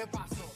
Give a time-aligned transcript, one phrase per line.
[0.00, 0.47] Impossible.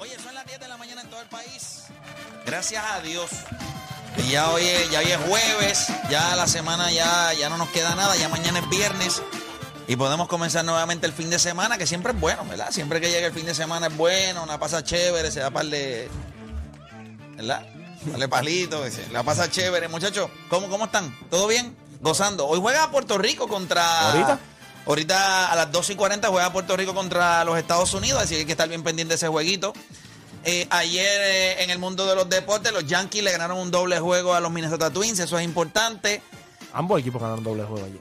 [0.00, 1.84] Oye, son las 10 de la mañana en todo el país.
[2.44, 3.30] Gracias a Dios.
[4.18, 8.16] Y ya hoy es, ya jueves, ya la semana ya, ya no nos queda nada,
[8.16, 9.22] ya mañana es viernes
[9.88, 12.70] y podemos comenzar nuevamente el fin de semana, que siempre es bueno, ¿verdad?
[12.70, 15.66] Siempre que llega el fin de semana es bueno, una pasa chévere, se da par
[15.66, 16.08] de.
[17.36, 17.66] ¿Verdad?
[18.06, 19.88] Dale palito, la pasa chévere.
[19.88, 21.14] Muchachos, ¿cómo, ¿cómo están?
[21.30, 21.76] ¿Todo bien?
[22.00, 22.46] Gozando.
[22.46, 24.38] Hoy juega Puerto Rico contra.
[24.86, 28.40] Ahorita a las 2 y 40 juega Puerto Rico contra los Estados Unidos, así que
[28.40, 29.72] hay que estar bien pendiente de ese jueguito.
[30.44, 33.98] Eh, ayer eh, en el mundo de los deportes, los Yankees le ganaron un doble
[33.98, 36.22] juego a los Minnesota Twins, eso es importante.
[36.72, 38.00] Ambos equipos ganaron doble juego ayer.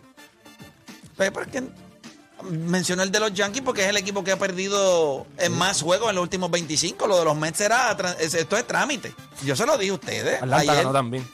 [1.17, 5.81] Pues, pero, el de los Yankees porque es el equipo que ha perdido eh, más
[5.81, 7.07] juegos en los últimos 25.
[7.07, 9.11] Lo de los Mets será, esto es trámite.
[9.43, 10.39] Yo se lo dije a ustedes.
[10.91, 11.27] también.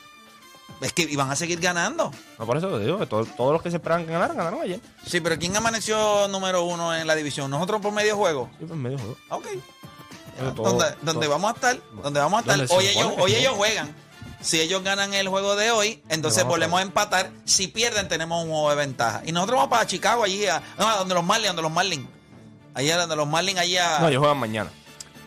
[0.81, 2.12] Es que iban a seguir ganando.
[2.40, 4.80] No, por eso te digo que todos los que se esperaban ganar, ganaron ayer.
[5.06, 7.52] Sí, pero ¿quién amaneció número uno en la división?
[7.52, 8.50] ¿Nosotros por medio juego?
[8.59, 9.16] Sí, por medio juego.
[9.30, 9.46] Ah, Ok.
[10.58, 12.66] vamos a estar, dónde vamos a estar.
[12.72, 12.88] Hoy
[13.36, 13.96] ellos, juegan.
[14.42, 17.30] Si ellos ganan el juego de hoy, entonces volvemos a empatar.
[17.46, 19.22] Si pierden, tenemos un juego de ventaja.
[19.24, 22.08] Y nosotros vamos para Chicago, allí, a, no, donde los Marlins, donde los Marlins.
[22.74, 24.00] Allá donde los Marlins, allá.
[24.00, 24.72] No, ellos juegan mañana.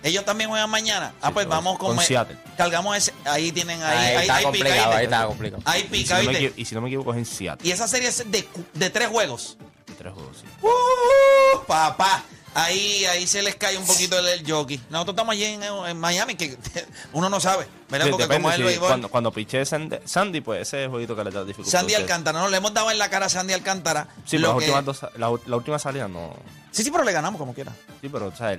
[0.04, 1.15] Ellos también juegan mañana.
[1.22, 2.37] Ah, pues vamos con, Seattle.
[2.59, 3.15] Cargamos ese.
[3.25, 5.62] Ahí tienen, ahí, ahí, está complicado, pica, ahí está complicado.
[5.65, 7.66] Ahí pica, y y si no me equivoco, es en Seattle.
[7.66, 9.56] Y esa serie es de, de tres juegos.
[9.87, 10.44] De tres juegos, sí.
[10.60, 12.22] Uh, papá
[12.54, 14.81] ahí, ahí se les cae un poquito el, jockey.
[14.91, 16.56] Nosotros estamos allí en, Miami, que
[17.12, 17.66] uno no sabe,
[18.78, 21.78] Cuando, cuando piché Sandy, pues ese es el jueguito que le da dificultad.
[21.81, 24.09] Sandy Alcántara, no le hemos dado en la cara a Sandy Alcántara.
[24.25, 24.62] Sí, dos,
[25.19, 26.34] la, última salida no.
[26.70, 27.72] Sí, sí, pero le ganamos como quiera.
[28.00, 28.56] Sí, pero o sea,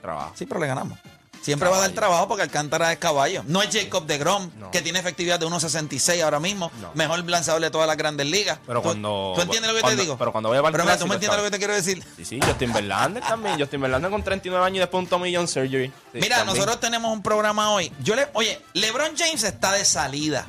[0.00, 0.32] trabajo.
[0.36, 0.98] Sí, pero le ganamos.
[1.42, 3.42] Siempre va a dar trabajo porque Alcántara es caballo.
[3.48, 6.70] No es Jacob de Grom, que tiene efectividad de 1.66 ahora mismo.
[6.94, 8.58] Mejor lanzador de todas las grandes ligas.
[8.66, 9.32] Pero cuando.
[9.34, 10.16] ¿Tú entiendes lo que te digo?
[10.16, 12.02] Pero cuando voy a Pero tú me entiendes lo que te quiero decir.
[12.16, 13.58] Sí, sí, Justin Verlander también.
[13.58, 15.92] Justin Verlander con 39 años y después un Tommy John Surgery.
[16.12, 17.92] mira, nosotros tenemos un programa hoy.
[18.04, 20.46] Yo le, oye, LeBron James está de salida.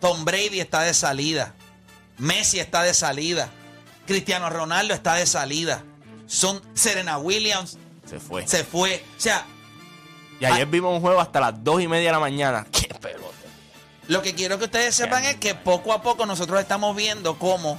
[0.00, 1.54] Tom Brady está de salida.
[2.18, 3.48] Messi está de salida.
[4.06, 5.82] Cristiano Ronaldo está de salida.
[6.26, 7.78] Son Serena Williams.
[8.08, 8.46] Se fue.
[8.46, 9.02] Se fue.
[9.16, 9.44] O sea,
[10.40, 10.70] y ayer ah.
[10.70, 12.64] vimos un juego hasta las dos y media de la mañana.
[12.70, 13.26] ¡Qué pelota!
[14.08, 17.78] Lo que quiero que ustedes sepan es que poco a poco nosotros estamos viendo cómo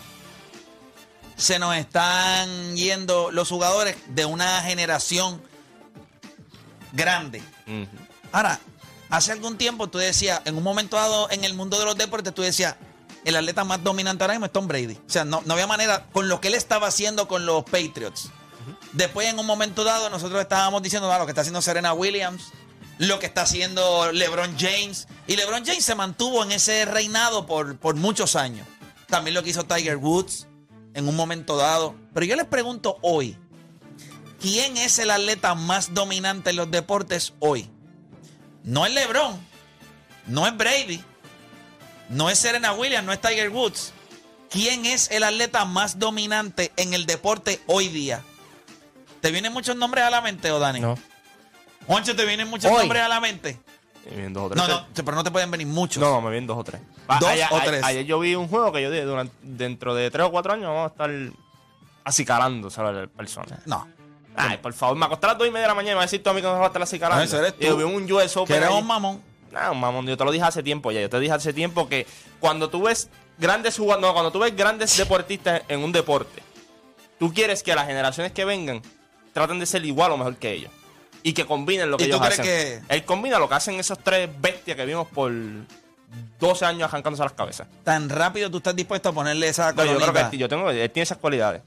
[1.38, 5.40] se nos están yendo los jugadores de una generación
[6.92, 7.42] grande.
[8.34, 8.60] Ahora,
[9.10, 12.34] hace algún tiempo tú decías, en un momento dado en el mundo de los deportes,
[12.34, 12.76] tú decías,
[13.24, 14.96] el atleta más dominante ahora mismo es Tom Brady.
[15.08, 18.32] O sea, no, no había manera, con lo que él estaba haciendo con los Patriots,
[18.94, 22.52] Después, en un momento dado, nosotros estábamos diciendo ah, lo que está haciendo Serena Williams,
[22.98, 25.08] lo que está haciendo LeBron James.
[25.28, 28.68] Y LeBron James se mantuvo en ese reinado por, por muchos años.
[29.08, 30.48] También lo que hizo Tiger Woods
[30.94, 31.96] en un momento dado.
[32.14, 33.38] Pero yo les pregunto hoy,
[34.42, 37.70] ¿quién es el atleta más dominante en los deportes hoy?
[38.64, 39.40] No es LeBron,
[40.26, 41.02] no es Brady,
[42.10, 43.94] no es Serena Williams, no es Tiger Woods.
[44.50, 48.24] ¿Quién es el atleta más dominante en el deporte hoy día?
[49.28, 50.80] ¿Te vienen muchos nombres a la mente, o Dani?
[50.80, 50.98] No.
[51.86, 53.60] ¿Juancho, ¿te vienen muchos nombres a la mente?
[54.06, 54.64] Me vienen dos o tres.
[54.66, 56.00] No, no, pero no te pueden venir muchos.
[56.02, 56.80] No, me vienen dos o tres.
[57.20, 57.84] Dos o tres.
[57.84, 59.06] Ayer yo vi un juego que yo dije,
[59.42, 61.12] dentro de tres o cuatro años vamos a estar
[62.06, 63.60] acicalando a las personas.
[63.66, 63.86] No.
[64.34, 65.96] Ay, por favor, me acosté a las dos y media de la mañana y me
[65.96, 67.26] vas a decir tú a mí que nos va a estar acicalando.
[67.42, 69.22] No, eso Y vi un US Open Que eres un mamón.
[69.52, 71.02] No, mamón, yo te lo dije hace tiempo ya.
[71.02, 72.08] Yo te dije hace tiempo que
[72.40, 76.42] cuando tú ves grandes jugadores, no, cuando tú ves grandes deportistas en un deporte,
[77.20, 78.82] tú quieres que las generaciones que vengan
[79.38, 80.72] traten de ser igual o mejor que ellos.
[81.22, 82.44] Y que combinen lo que ellos hacen.
[82.44, 82.80] Que...
[82.90, 85.32] Él combina lo que hacen esos tres bestias que vimos por
[86.40, 87.68] 12 años arrancándose las cabezas.
[87.84, 90.72] Tan rápido tú estás dispuesto a ponerle esa no, yo creo que él, yo tengo,
[90.72, 91.62] él tiene esas cualidades.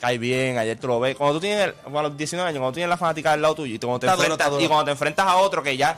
[0.00, 1.16] Cae bien, ayer tú lo ves.
[1.16, 3.74] Cuando tú tienes, bueno, los 19 años, cuando tú tienes la fanática del lado tuyo
[3.74, 5.96] y, cuando te, enfrentas, y cuando te enfrentas a otro que ya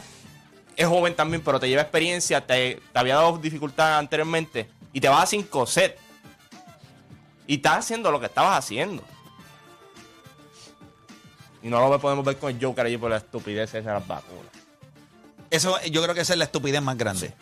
[0.77, 5.25] es joven también, pero te lleva experiencia, te, había dado dificultad anteriormente y te vas
[5.25, 5.45] a sin
[7.51, 9.03] y estás haciendo lo que estabas haciendo
[11.69, 14.47] no lo podemos ver con el Joker allí por la estupidez esa de las vacunas.
[15.51, 17.33] Eso, yo creo que es la estupidez más grande.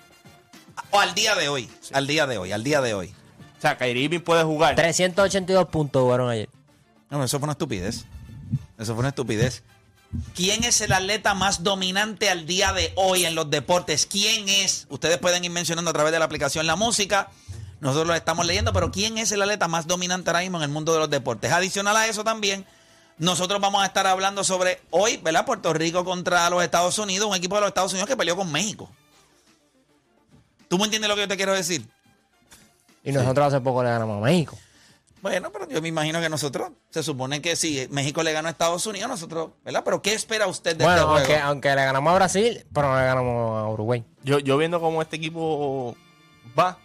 [0.91, 1.69] O al día de hoy.
[1.93, 3.13] Al día de hoy, al día de hoy.
[3.59, 4.77] O sea, Kyrie Irving puede jugar.
[4.77, 6.49] 382 puntos jugaron ayer.
[7.11, 8.05] No, eso fue una estupidez.
[8.79, 9.63] Eso fue una estupidez.
[10.35, 14.07] ¿Quién es el atleta más dominante al día de hoy en los deportes?
[14.07, 14.87] ¿Quién es?
[14.89, 17.29] Ustedes pueden ir mencionando a través de la aplicación la música.
[17.81, 20.69] Nosotros lo estamos leyendo, pero ¿quién es el atleta más dominante ahora mismo en el
[20.71, 21.53] mundo de los deportes?
[21.53, 22.65] Adicional a eso también,
[23.19, 25.47] nosotros vamos a estar hablando sobre hoy, ¿verdad?
[25.47, 28.53] Puerto Rico contra los Estados Unidos, un equipo de los Estados Unidos que peleó con
[28.53, 28.91] México.
[30.69, 31.87] ¿Tú me entiendes lo que yo te quiero decir?
[33.03, 34.59] Y nosotros hace poco le ganamos a México.
[35.23, 38.53] Bueno, pero yo me imagino que nosotros, se supone que si México le gana a
[38.53, 39.83] Estados Unidos, nosotros, ¿verdad?
[39.83, 42.99] Pero ¿qué espera usted de bueno, este aunque, aunque le ganamos a Brasil, pero no
[43.01, 44.05] le ganamos a Uruguay.
[44.25, 45.97] Yo, viendo cómo este equipo
[46.59, 46.77] va,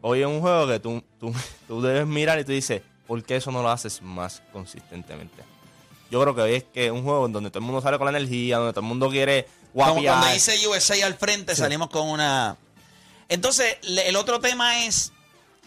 [0.00, 1.34] hoy es un juego que tú, tú,
[1.66, 5.42] tú debes mirar y tú dices, ¿por qué eso no lo haces más consistentemente?
[6.10, 8.16] Yo creo que es que un juego en donde todo el mundo sale con la
[8.18, 9.94] energía, donde todo el mundo quiere guapiar.
[9.94, 12.56] Como cuando dice USA al frente, salimos con una...
[13.30, 15.12] Entonces, el otro tema es,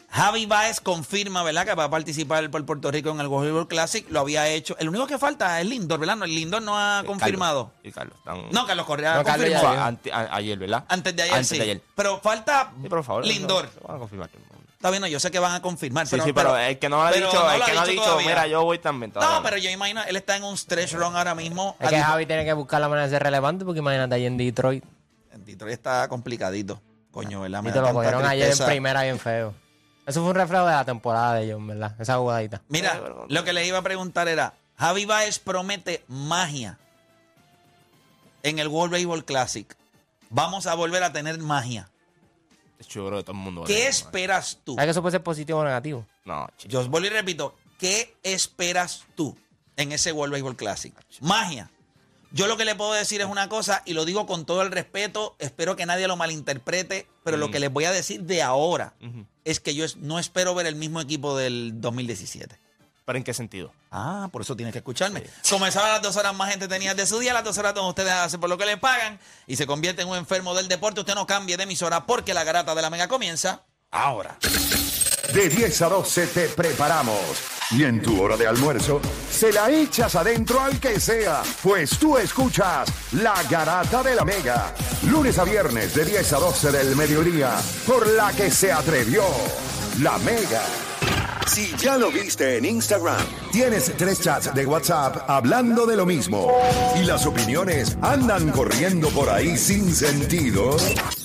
[0.10, 1.66] Javi Baez confirma, ¿verdad?
[1.66, 4.04] Que va a participar por Puerto Rico en el World Classic.
[4.10, 4.76] Lo había hecho.
[4.80, 6.16] El único que falta es Lindor, ¿verdad?
[6.16, 7.72] No, el Lindor no ha confirmado.
[7.84, 8.18] Y Carlos.
[8.52, 10.00] no, Carlos Correa no,
[10.32, 10.86] ayer, ¿verdad?
[10.90, 11.82] Antes de ayer, sí.
[11.96, 13.70] Pero falta por favor, Lindor.
[14.82, 16.08] Está bien, yo sé que van a confirmar.
[16.08, 17.86] Sí, pero, sí, pero, es el que no lo ha dicho, el que no ha
[17.86, 19.14] dicho, mira, yo voy también.
[19.14, 21.76] No, pero yo imagino, él está en un stretch run ahora mismo.
[21.80, 24.38] Es que Javi tiene que buscar la manera de ser relevante porque imagínate ahí en
[24.38, 24.84] Detroit.
[25.32, 26.82] En Detroit está complicadito,
[27.12, 27.64] coño, ¿verdad?
[27.64, 29.54] y te lo cogieron ayer en primera bien feo.
[30.08, 31.94] Eso fue un reflejo de la temporada de ellos, ¿verdad?
[32.00, 32.64] Esa jugadita.
[32.68, 33.00] Mira,
[33.30, 36.80] lo que les iba a preguntar era, Javi Baez promete magia
[38.42, 39.78] en el World Baseball Classic.
[40.32, 41.91] Vamos a volver a tener magia
[42.88, 43.64] todo el mundo.
[43.64, 44.76] ¿Qué esperas tú?
[44.80, 46.06] Hay que eso puede ser positivo o negativo?
[46.26, 49.38] No, Yo vuelvo y repito, ¿qué esperas tú
[49.76, 50.94] en ese World Baseball Classic?
[50.98, 51.72] Ah, Magia.
[52.34, 54.72] Yo lo que le puedo decir es una cosa y lo digo con todo el
[54.72, 57.52] respeto, espero que nadie lo malinterprete, pero lo mm.
[57.52, 58.94] que les voy a decir de ahora
[59.44, 62.58] es que yo no espero ver el mismo equipo del 2017
[63.18, 63.72] en qué sentido?
[63.92, 65.24] Ah, por eso tienes que escucharme.
[65.50, 68.12] Comenzaba las dos horas más gente tenía de su día, las dos horas donde ustedes
[68.12, 71.02] hacen por lo que les pagan y se convierte en un enfermo del deporte.
[71.02, 74.38] Usted no cambie de emisora porque la garata de la mega comienza ahora.
[75.34, 77.20] De 10 a 12 te preparamos.
[77.72, 79.00] Y en tu hora de almuerzo,
[79.32, 84.76] se la echas adentro al que sea, pues tú escuchas La Garata de la Mega,
[85.04, 87.56] lunes a viernes de 10 a 12 del mediodía,
[87.88, 89.24] por la que se atrevió
[90.02, 90.64] La Mega.
[91.48, 93.22] Si ya lo viste en Instagram,
[93.52, 96.54] tienes tres chats de WhatsApp hablando de lo mismo
[97.00, 100.78] y las opiniones andan corriendo por ahí sin sentido,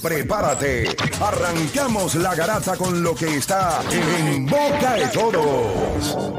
[0.02, 0.88] prepárate.
[1.20, 6.32] Arrancamos la garata con lo que está en boca de todos.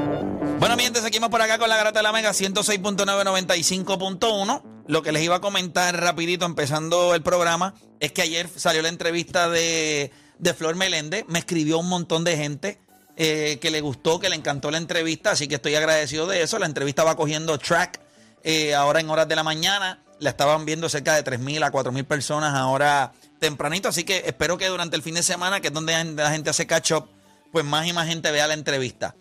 [0.58, 4.62] Bueno, mientras seguimos por acá con la garata de la Mega 106.995.1.
[4.88, 8.88] Lo que les iba a comentar rapidito empezando el programa es que ayer salió la
[8.88, 11.24] entrevista de, de Flor Meléndez.
[11.28, 12.80] Me escribió un montón de gente
[13.20, 16.56] eh, que le gustó, que le encantó la entrevista, así que estoy agradecido de eso.
[16.60, 17.98] La entrevista va cogiendo track
[18.44, 20.04] eh, ahora en horas de la mañana.
[20.20, 23.10] La estaban viendo cerca de 3.000 a 4.000 personas ahora
[23.40, 26.50] tempranito, así que espero que durante el fin de semana, que es donde la gente
[26.50, 27.08] hace catch-up,
[27.50, 29.16] pues más y más gente vea la entrevista.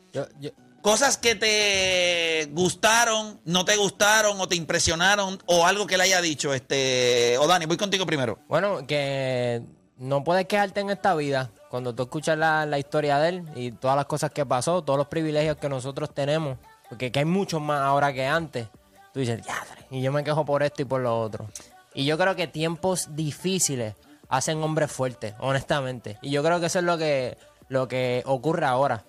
[0.84, 6.22] Cosas que te gustaron, no te gustaron o te impresionaron o algo que le haya
[6.22, 6.54] dicho.
[6.54, 8.38] este O Dani, voy contigo primero.
[8.48, 9.64] Bueno, que
[9.98, 13.96] no puedes quedarte en esta vida cuando tú escuchas la, historia de él y todas
[13.96, 16.58] las cosas que pasó, todos los privilegios que nosotros tenemos,
[16.90, 18.68] porque hay muchos más ahora que antes,
[19.14, 19.42] tú dices,
[19.90, 21.48] y yo me quejo por esto y por lo otro.
[21.94, 23.96] Y yo creo que tiempos difíciles
[24.30, 26.18] hacen hombres fuertes, honestamente.
[26.22, 27.38] Y yo creo que eso es lo que,
[27.70, 29.04] lo que ocurre ahora,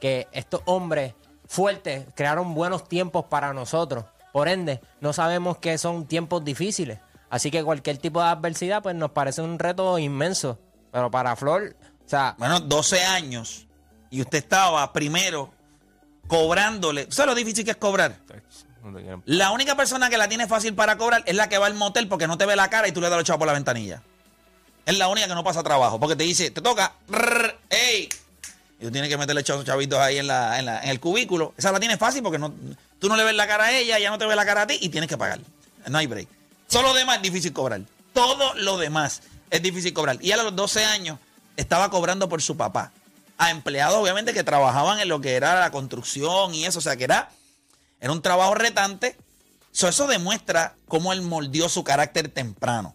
[0.00, 1.14] que estos hombres
[1.46, 4.04] fuertes crearon buenos tiempos para nosotros.
[4.32, 6.98] Por ende, no sabemos que son tiempos difíciles.
[7.30, 10.58] Así que cualquier tipo de adversidad, pues nos parece un reto inmenso.
[10.90, 11.76] Pero para Flor,
[12.38, 13.64] bueno, 12 años
[14.10, 15.52] y usted estaba primero
[16.26, 17.06] cobrándole.
[17.10, 18.16] ¿Sabes lo difícil que es cobrar?
[19.24, 22.08] La única persona que la tiene fácil para cobrar es la que va al motel
[22.08, 24.02] porque no te ve la cara y tú le das los chavos por la ventanilla.
[24.84, 28.08] Es la única que no pasa trabajo porque te dice, te toca, Y
[28.80, 31.54] tú tienes que meterle los chavitos ahí en, el cubículo.
[31.56, 32.38] Esa la tiene fácil porque
[32.98, 34.66] tú no le ves la cara a ella, ya no te ve la cara a
[34.66, 35.38] ti y tienes que pagar.
[35.86, 36.28] No hay break.
[36.66, 37.82] Solo lo demás es difícil cobrar.
[38.12, 40.18] Todo lo demás es difícil cobrar.
[40.20, 41.18] Y a los 12 años
[41.56, 42.92] estaba cobrando por su papá.
[43.38, 46.78] A empleados, obviamente, que trabajaban en lo que era la construcción y eso.
[46.78, 47.30] O sea, que era,
[48.00, 49.16] era un trabajo retante.
[49.72, 52.94] eso demuestra cómo él moldeó su carácter temprano.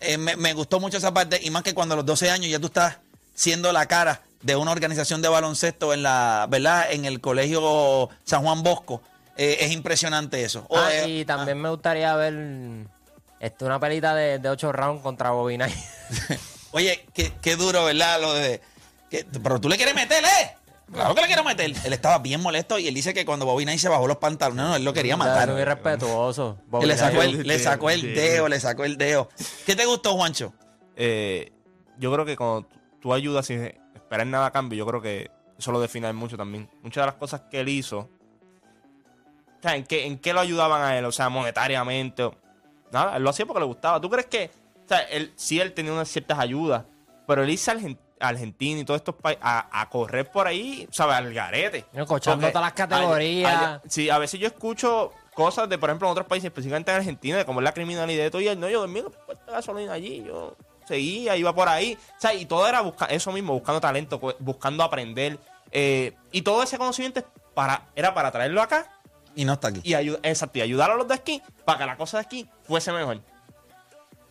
[0.00, 1.40] Eh, me, gustó mucho esa parte.
[1.42, 2.98] Y más que cuando a los 12 años ya tú estás
[3.34, 6.90] siendo la cara de una organización de baloncesto en la, ¿verdad?
[6.92, 9.02] En el colegio San Juan Bosco.
[9.36, 10.66] Eh, es impresionante eso.
[10.74, 11.62] Ah, eh, y también ah.
[11.62, 12.32] me gustaría ver
[13.60, 15.68] una pelita de, 8 rounds contra Bobina.
[16.76, 17.06] Oye,
[17.40, 18.20] qué, duro, ¿verdad?
[18.20, 18.60] Lo de.
[19.42, 20.56] pero tú le quieres meter, ¿eh?
[20.92, 21.72] Claro que le quiero meter.
[21.84, 24.76] Él estaba bien molesto y él dice que cuando Bobina se bajó los pantalones, no,
[24.76, 25.50] él lo quería matar.
[25.50, 26.58] Muy respetuoso.
[26.82, 27.22] le sacó
[27.88, 29.30] el, dedo, le sacó el dedo.
[29.64, 30.52] ¿Qué te gustó, Juancho?
[30.96, 31.50] Eh,
[31.96, 32.68] yo creo que cuando
[33.00, 33.62] tú- ayudas sin
[33.94, 36.68] esperar nada a cambio, yo creo que eso lo define mucho también.
[36.82, 38.10] Muchas de las cosas que él hizo,
[39.62, 39.86] ¿en
[40.20, 41.06] qué, lo ayudaban a él?
[41.06, 42.30] O sea, monetariamente.
[42.92, 43.98] Nada, él lo hacía porque le gustaba.
[43.98, 44.50] ¿Tú crees que
[45.10, 46.84] él, sí él tenía unas ciertas ayudas,
[47.26, 51.16] pero él hizo argentino Argentina y todos estos países a, correr por ahí, ¿sabes?
[51.16, 51.84] Al garete.
[52.06, 53.82] Cochando todas las categorías.
[53.90, 57.36] sí, a veces yo escucho cosas de, por ejemplo, en otros países, específicamente en Argentina,
[57.36, 58.40] de cómo es la criminalidad de todo.
[58.40, 59.02] Y él, no, yo dormía
[59.46, 60.56] gasolina allí, yo
[60.88, 61.98] seguía, iba por ahí.
[62.00, 65.38] O sea, y todo era buscar eso mismo, buscando talento, buscando aprender.
[65.70, 68.98] Eh, y todo ese conocimiento para, era para traerlo acá.
[69.34, 69.92] Y no está aquí.
[70.22, 73.20] exacto, y ayudar a los de aquí para que la cosa de aquí fuese mejor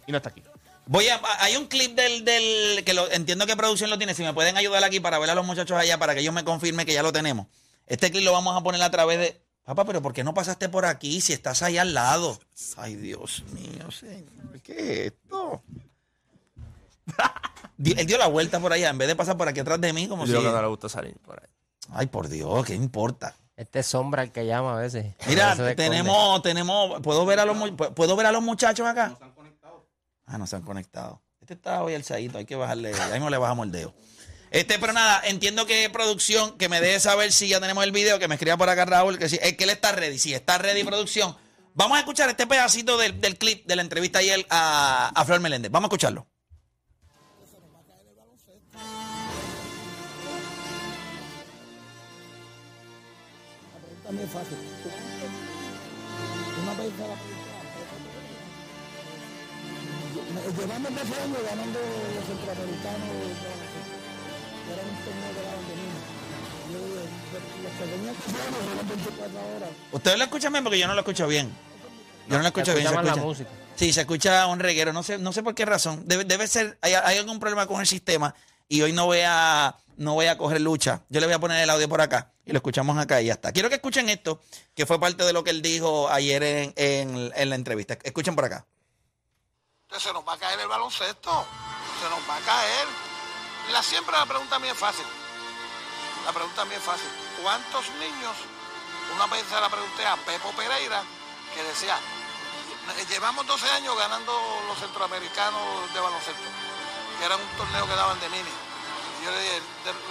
[0.08, 0.44] y no está aquí.
[0.88, 4.14] Voy a, hay un clip del, del que entiendo que producción lo tiene.
[4.14, 6.44] Si me pueden ayudar aquí para ver a los muchachos allá para que ellos me
[6.44, 7.48] confirmen que ya lo tenemos.
[7.88, 9.42] Este clip lo vamos a poner a través de.
[9.66, 12.38] Papá, pero ¿por qué no pasaste por aquí si estás ahí al lado?
[12.78, 15.62] Ay, Dios mío, señor, ¿qué es esto?
[17.84, 20.08] Él dio la vuelta por allá en vez de pasar por aquí atrás de mí,
[20.08, 20.34] como si.
[20.34, 21.50] Yo no le gusta salir por ahí.
[21.92, 23.36] Ay, por Dios, ¿qué importa?
[23.58, 25.16] Este sombra el que llama a veces.
[25.28, 27.58] Mira, tenemos, tenemos, puedo ver a los,
[27.96, 29.18] puedo ver a los muchachos acá.
[30.26, 31.22] Ah, no se han conectado.
[31.40, 32.92] Este está hoy alzadito, hay que bajarle.
[33.12, 33.94] Ahí no le bajamos el dedo.
[34.52, 38.18] Este, pero nada, entiendo que producción, que me debe saber si ya tenemos el video,
[38.20, 40.18] que me escriba por acá Raúl, que si, es que él está ready.
[40.18, 41.36] Si está ready producción,
[41.74, 45.72] vamos a escuchar este pedacito del, clip de la entrevista ayer a, a Flor Meléndez.
[45.72, 46.28] Vamos a escucharlo.
[54.32, 54.58] fácil.
[56.64, 56.74] Una
[69.92, 71.52] Ustedes lo escuchan bien porque yo no lo escucho bien.
[72.28, 72.88] Yo no lo escucho bien.
[72.88, 73.46] Se escucha.
[73.76, 74.94] Sí, se escucha un reguero.
[74.94, 76.04] No sé, no sé por qué razón.
[76.06, 78.36] Debe, ser, hay, algún problema con el sistema
[78.68, 81.02] y hoy no voy a, no voy a coger lucha.
[81.10, 83.34] Yo le voy a poner el audio por acá y lo escuchamos acá y ya
[83.34, 83.52] está.
[83.52, 84.40] Quiero que escuchen esto,
[84.76, 87.98] que fue parte de lo que él dijo ayer en la entrevista.
[88.04, 88.68] Escuchen por acá.
[89.86, 91.30] Entonces se nos va a caer el baloncesto,
[92.02, 92.88] se nos va a caer.
[93.72, 95.06] La, siempre la pregunta a mí es fácil.
[96.26, 97.06] La pregunta a mí es fácil.
[97.42, 98.34] ¿Cuántos niños?
[99.14, 101.04] Una vez se la pregunté a Pepo Pereira,
[101.54, 102.00] que decía,
[103.10, 104.34] llevamos 12 años ganando
[104.68, 106.50] los centroamericanos de baloncesto,
[107.20, 108.50] que era un torneo que daban de mini.
[109.24, 109.62] Yo le dije,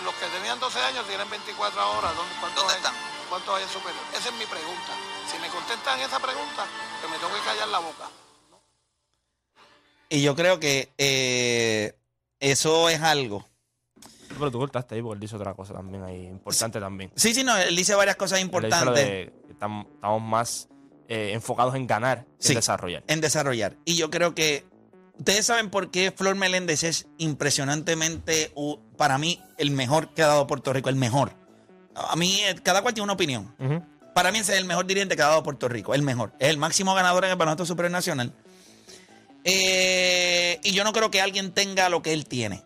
[0.05, 2.65] los que tenían 12 años tienen 24 horas, ¿dónde, cuántos
[3.29, 4.03] ¿Cuántos hay superior?
[4.15, 4.93] Esa es mi pregunta.
[5.31, 8.07] Si me contestan esa pregunta, que pues me tengo que callar la boca.
[10.11, 11.95] Y yo creo que eh,
[12.41, 13.47] eso es algo.
[14.29, 17.11] Pero tú cortaste ahí porque él dice otra cosa también ahí, importante también.
[17.15, 19.31] Sí, sí, no, él dice varias cosas importantes.
[19.49, 19.87] estamos,
[20.21, 20.69] más
[21.09, 23.05] eh, enfocados en ganar, en desarrollar.
[23.07, 23.77] En desarrollar.
[23.85, 24.65] Y yo creo que
[25.19, 28.53] ustedes saben por qué Flor Meléndez es impresionantemente,
[28.97, 31.33] para mí, el mejor que ha dado Puerto Rico, el mejor.
[31.95, 33.55] A mí, eh, cada cual tiene una opinión.
[34.17, 36.33] Para mí es el mejor dirigente que ha dado Puerto Rico, el mejor.
[36.41, 38.33] Es el máximo ganador en el Baloncesto Supernacional.
[39.47, 42.63] Eh, y yo no creo que alguien tenga lo que él tiene.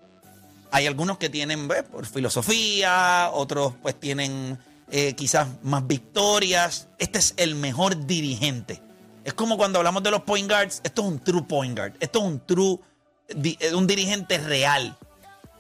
[0.70, 4.58] Hay algunos que tienen pues, por filosofía, otros pues tienen
[4.92, 6.86] eh, quizás más victorias.
[6.98, 8.80] Este es el mejor dirigente.
[9.24, 12.20] Es como cuando hablamos de los point guards, esto es un true point guard, esto
[12.20, 12.78] es un true,
[13.28, 14.96] eh, un dirigente real.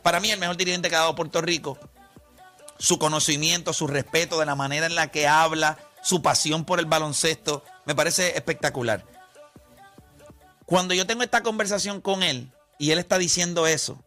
[0.04, 1.76] Para mí el mejor dirigente que ha dado Puerto Rico,
[2.78, 6.86] su conocimiento, su respeto de la manera en la que habla, su pasión por el
[6.86, 9.04] baloncesto, me parece espectacular.
[10.68, 14.04] Cuando yo tengo esta conversación con él y él está diciendo eso,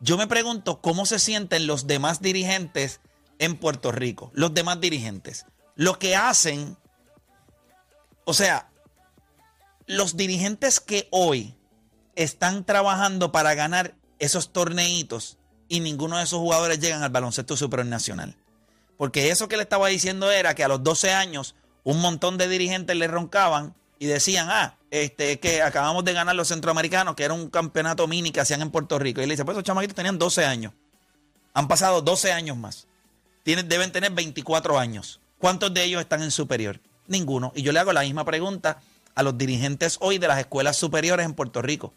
[0.00, 3.00] yo me pregunto cómo se sienten los demás dirigentes
[3.38, 5.46] en Puerto Rico, los demás dirigentes.
[5.74, 6.76] Lo que hacen,
[8.26, 8.70] o sea,
[9.86, 11.54] los dirigentes que hoy
[12.16, 15.38] están trabajando para ganar esos torneitos
[15.68, 18.36] y ninguno de esos jugadores llegan al baloncesto supranacional.
[18.98, 22.46] Porque eso que le estaba diciendo era que a los 12 años un montón de
[22.46, 27.34] dirigentes le roncaban y decían, ah, este, que acabamos de ganar los centroamericanos, que era
[27.34, 29.20] un campeonato mini que hacían en Puerto Rico.
[29.20, 30.72] Y él dice, pues esos chamaquitos tenían 12 años.
[31.54, 32.88] Han pasado 12 años más.
[33.44, 35.20] Tienen, deben tener 24 años.
[35.38, 36.80] ¿Cuántos de ellos están en superior?
[37.06, 37.52] Ninguno.
[37.54, 38.78] Y yo le hago la misma pregunta
[39.14, 41.92] a los dirigentes hoy de las escuelas superiores en Puerto Rico.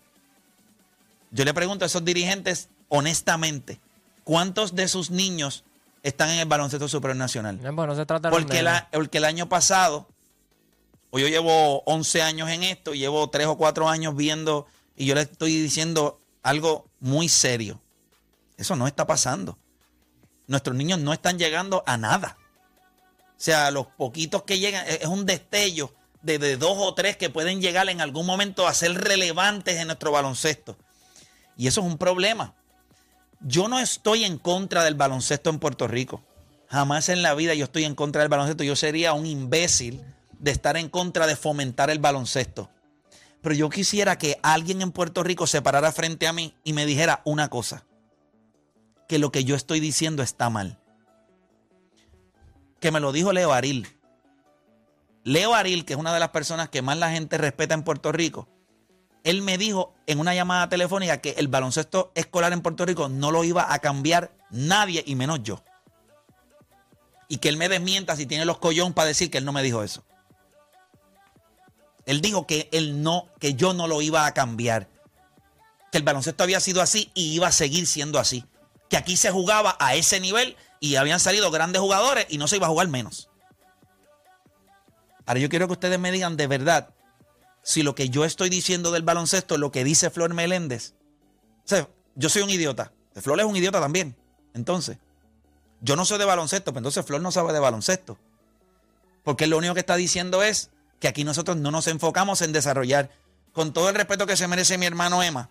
[1.32, 3.80] Yo le pregunto a esos dirigentes, honestamente,
[4.24, 5.64] ¿cuántos de sus niños
[6.04, 7.58] están en el baloncesto superior nacional?
[7.76, 10.08] Pues se trata porque el año pasado
[11.15, 14.67] pues yo llevo 11 años en esto, llevo 3 o 4 años viendo
[14.98, 17.81] y yo le estoy diciendo algo muy serio.
[18.57, 19.57] Eso no está pasando.
[20.48, 22.36] Nuestros niños no están llegando a nada.
[23.29, 27.15] O sea, los poquitos que llegan, e-, es un destello de, de, dos o tres
[27.15, 30.75] que pueden llegar en algún momento a ser relevantes en nuestro baloncesto.
[31.55, 32.55] Y eso es un problema.
[33.39, 36.22] Yo no estoy en contra del baloncesto en Puerto Rico.
[36.67, 38.65] Jamás en la vida yo estoy en contra del baloncesto.
[38.65, 40.03] Yo sería un imbécil
[40.46, 42.70] de estar en contra de fomentar el baloncesto.
[43.42, 46.86] Pero yo quisiera que alguien en Puerto Rico se parara frente a mí y me
[46.86, 47.84] dijera una cosa,
[49.08, 50.80] que lo que yo estoy diciendo está mal.
[52.80, 53.88] Que me lo dijo Leo Aril.
[55.24, 58.12] Leo Aril, que es una de las personas que más la gente respeta en Puerto
[58.12, 58.48] Rico,
[59.24, 63.32] él me dijo en una llamada telefónica que el baloncesto escolar en Puerto Rico no
[63.32, 65.63] lo iba a cambiar nadie y menos yo.
[67.28, 69.63] Y que él me desmienta si tiene los collón para decir que él no me
[69.63, 70.05] dijo eso.
[72.06, 74.88] Él dijo que él no, que yo no lo iba a cambiar.
[75.91, 78.46] Que el baloncesto había sido así y iba a seguir siendo así.
[78.89, 82.58] Que aquí se jugaba a ese nivel y habían salido grandes jugadores y no se
[82.58, 83.30] iba a jugar menos.
[85.26, 86.94] Ahora yo quiero que ustedes me digan de verdad
[87.63, 90.94] si lo que yo estoy diciendo del baloncesto, lo que dice Flor Meléndez.
[91.63, 92.94] O sea, yo soy un idiota.
[93.15, 94.15] Flor es un idiota también.
[94.54, 95.00] Entonces,
[95.82, 98.20] yo no soy de baloncesto, pero pues entonces Flor no sabe de baloncesto.
[99.24, 100.70] Porque lo único que está diciendo es
[101.06, 103.12] que aquí nosotros no nos enfocamos en desarrollar.
[103.54, 105.50] Con todo el respeto que se merece mi hermano Emma,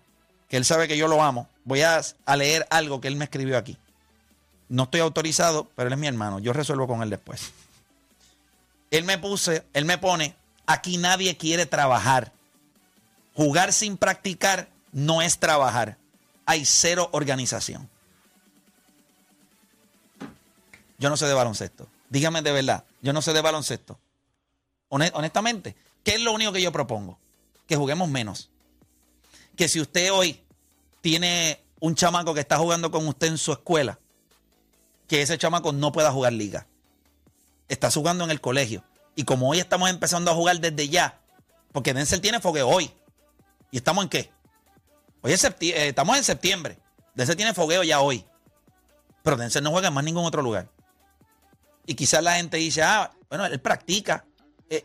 [0.49, 2.01] que él sabe que yo lo amo, voy a,
[2.35, 3.77] leer algo que él me escribió aquí.
[4.67, 6.39] No estoy autorizado, pero él es mi hermano.
[6.39, 7.53] Yo resuelvo con él después.
[8.91, 10.35] Él me puse, él me pone,
[10.67, 12.33] aquí nadie quiere trabajar.
[13.33, 15.95] Jugar sin practicar no es trabajar.
[16.45, 17.87] Hay cero organización.
[20.97, 21.87] Yo no sé de baloncesto.
[22.09, 23.97] Dígame de verdad, yo no sé de baloncesto
[24.89, 27.19] honestamente, ¿qué es lo único que yo propongo?
[27.67, 28.49] Que juguemos menos.
[29.55, 30.41] Que si usted hoy
[31.01, 33.99] tiene un chamaco que está jugando con usted en su escuela,
[35.07, 36.67] que ese chamaco no pueda jugar liga.
[37.67, 38.83] Está jugando en el colegio.
[39.15, 41.21] Y como hoy estamos empezando a jugar desde ya,
[41.71, 42.91] porque Denzel tiene fogueo hoy.
[43.71, 44.31] ¿Y estamos en qué?
[45.21, 45.47] Hoy eh,
[45.87, 46.79] estamos en septiembre.
[47.13, 48.25] Denzel tiene fogueo ya hoy.
[49.23, 50.69] Pero Denzel no juega en más ningún otro lugar.
[51.87, 54.25] Y quizás la gente dice, ah, bueno, él practica.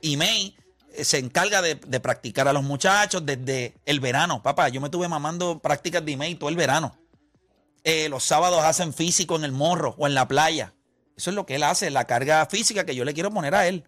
[0.02, 0.56] Imei eh,
[0.94, 4.42] eh, se encarga de, practicar a los muchachos desde el verano.
[4.42, 6.96] Papá, yo me estuve mamando prácticas de Imei todo el verano.
[7.84, 10.74] Eh, los sábados hacen físico en el morro o en la playa.
[11.16, 13.66] Eso es lo que él hace, la carga física que yo le quiero poner a
[13.68, 13.84] él.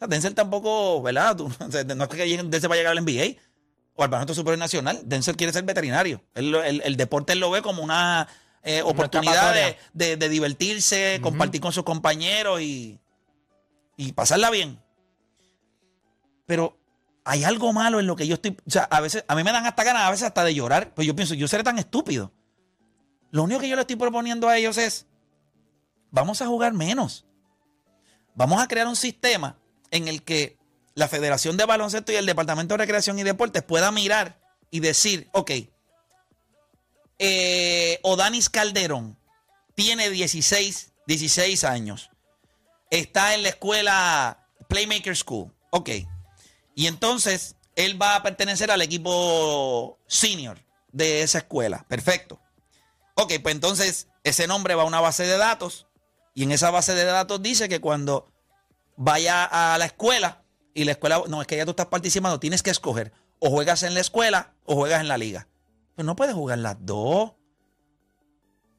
[0.00, 1.36] Denzel tampoco, ¿verdad?
[1.96, 3.36] no es que Denzel vaya a llegar al NBA
[3.94, 5.00] o al Banco super Nacional.
[5.04, 6.22] Denzel quiere ser veterinario.
[6.34, 8.28] el, deporte él lo ve como una
[8.84, 9.54] oportunidad
[9.92, 12.98] de, divertirse, compartir con sus compañeros y
[14.16, 14.82] pasarla bien
[16.52, 16.78] pero
[17.24, 18.54] hay algo malo en lo que yo estoy.
[18.68, 20.92] O sea, a veces, a mí me dan hasta ganas, a veces hasta de llorar,
[20.94, 22.30] pero yo pienso, yo seré tan estúpido.
[23.30, 25.06] Lo único que yo le estoy proponiendo a ellos es:
[26.10, 27.24] vamos a jugar menos.
[28.34, 29.58] Vamos a crear un sistema
[29.90, 30.58] en el que
[30.94, 34.38] la Federación de Baloncesto y el Departamento de Recreación y Deportes Puedan mirar
[34.70, 35.52] y decir, ok,
[37.18, 39.18] eh, Odanis Calderón
[39.74, 42.10] tiene 16, 16 años.
[42.90, 45.50] Está en la escuela Playmaker School.
[45.74, 45.88] Ok,
[46.74, 50.58] y entonces él va a pertenecer al equipo senior
[50.92, 51.84] de esa escuela.
[51.88, 52.40] Perfecto.
[53.14, 55.86] Ok, pues entonces ese nombre va a una base de datos
[56.34, 58.30] y en esa base de datos dice que cuando
[58.96, 60.42] vaya a la escuela
[60.74, 63.82] y la escuela, no, es que ya tú estás participando, tienes que escoger o juegas
[63.82, 65.48] en la escuela o juegas en la liga.
[65.48, 67.32] Pero pues no puedes jugar las dos.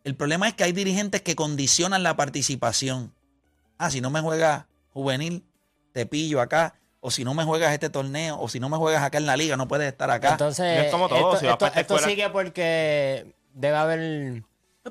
[0.04, 3.14] El problema es que hay dirigentes que condicionan la participación.
[3.78, 5.46] Ah, si no me juega juvenil,
[5.94, 9.04] te pillo acá o si no me juegas este torneo, o si no me juegas
[9.04, 10.32] acá en la liga, no puedes estar acá.
[10.32, 10.86] Entonces,
[11.76, 14.44] esto, sigue porque debe haber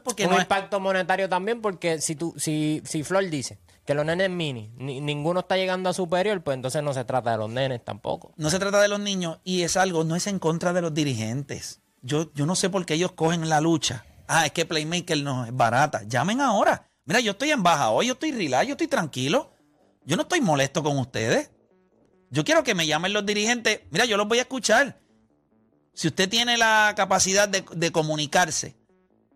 [0.04, 4.28] porque un impacto monetario también, porque si, tú, si, si Flor dice que los nenes
[4.28, 8.32] mini, ninguno está llegando a superior, pues entonces no se trata de los nenes tampoco.
[8.36, 10.92] No se trata de los niños y es algo, no es en contra de los
[10.92, 11.80] dirigentes.
[12.02, 14.04] Yo, yo no sé por qué ellos cogen la lucha.
[14.28, 16.02] Ah, es que Playmaker no es barata.
[16.06, 16.86] Llamen ahora.
[17.06, 19.50] Mira, yo estoy en baja hoy, yo estoy relax, yo estoy tranquilo.
[20.04, 21.50] Yo no estoy molesto con ustedes.
[22.32, 23.80] Yo quiero que me llamen los dirigentes.
[23.90, 24.98] Mira, yo los voy a escuchar.
[25.92, 28.74] Si usted tiene la capacidad de, comunicarse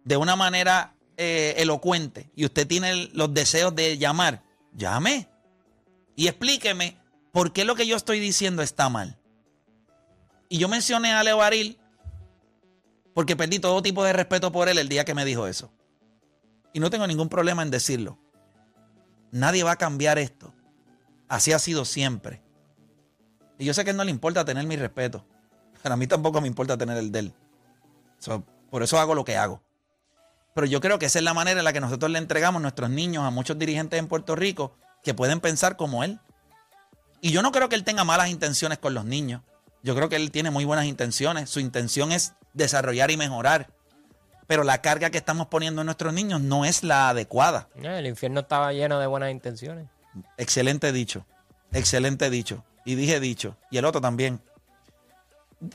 [0.03, 5.29] de una manera eh, elocuente y usted tiene los deseos de llamar, llame
[6.17, 6.97] y explíqueme
[7.33, 9.19] por qué lo que yo estoy diciendo está mal.
[10.49, 11.79] Y yo mencioné a Leo Baril
[13.13, 15.71] porque perdí todo tipo de respeto por él el día que me dijo eso.
[16.73, 18.19] Y no tengo ningún problema en decirlo.
[19.33, 20.55] Nadie va a cambiar esto.
[21.29, 22.46] Así ha sido siempre.
[23.59, 25.25] Y yo sé que no le importa tener mi respeto.
[25.83, 27.35] Pero a mí tampoco me importa tener el de él.
[28.71, 29.63] por eso hago lo que hago.
[30.55, 32.91] Pero yo creo que esa es la manera en la que nosotros le entregamos nuestros
[32.91, 36.19] niños a muchos dirigentes en Puerto Rico que pueden pensar como él.
[37.21, 39.43] Y yo no creo que él tenga malas intenciones con los niños.
[39.83, 41.51] Yo creo que él tiene muy buenas intenciones.
[41.51, 43.69] Su intención es desarrollar y mejorar.
[44.47, 47.69] Pero la carga que estamos poniendo en nuestros niños no es la adecuada.
[47.81, 49.87] El infierno estaba lleno de buenas intenciones.
[50.39, 51.27] Excelente dicho.
[51.73, 52.65] Excelente dicho.
[52.85, 53.57] Y dije dicho.
[53.71, 54.41] Y el otro también.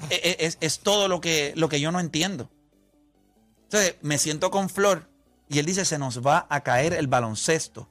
[0.09, 2.49] E, e, es, todo lo que, lo que yo no entiendo.
[3.63, 5.09] Entonces, me siento con Flor
[5.49, 7.87] y él dice, se nos va a caer el baloncesto.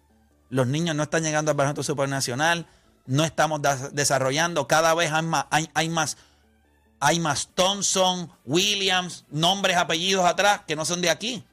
[0.48, 2.66] Los niños no están llegando al baloncesto supernacional,
[3.06, 3.60] no estamos
[3.92, 6.16] desarrollando, cada vez hay más, hay más,
[6.98, 11.44] hay más Thompson, Williams, nombres, apellidos atrás que no son de aquí.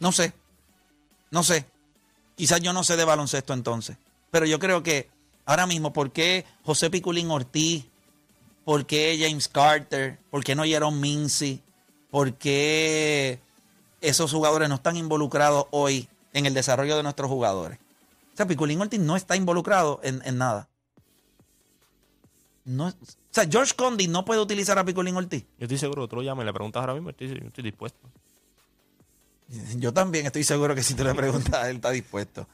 [0.00, 0.32] No sé,
[1.30, 1.66] no sé.
[2.36, 3.96] Quizás yo no sé de baloncesto entonces.
[4.34, 5.08] Pero yo creo que
[5.46, 7.84] ahora mismo, ¿por qué José Piculín Ortiz?
[8.64, 10.18] ¿Por qué James Carter?
[10.28, 11.62] ¿Por qué no Jerome Mincy?
[12.10, 13.38] ¿Por qué
[14.00, 17.78] esos jugadores no están involucrados hoy en el desarrollo de nuestros jugadores?
[18.32, 20.68] O sea, Piculín Ortiz no está involucrado en, nada.
[22.64, 22.92] No, o
[23.30, 25.42] sea, George Condi no puede utilizar a Piculín Ortiz.
[25.60, 28.10] Yo estoy seguro, tú lo llamas y le preguntas ahora mismo, estoy, yo estoy dispuesto.
[29.76, 32.48] Yo también estoy seguro que si tú le preguntas, él está dispuesto.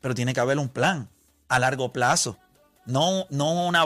[0.00, 1.08] Pero tiene que haber un plan
[1.48, 2.36] a largo plazo.
[2.86, 3.84] No, no una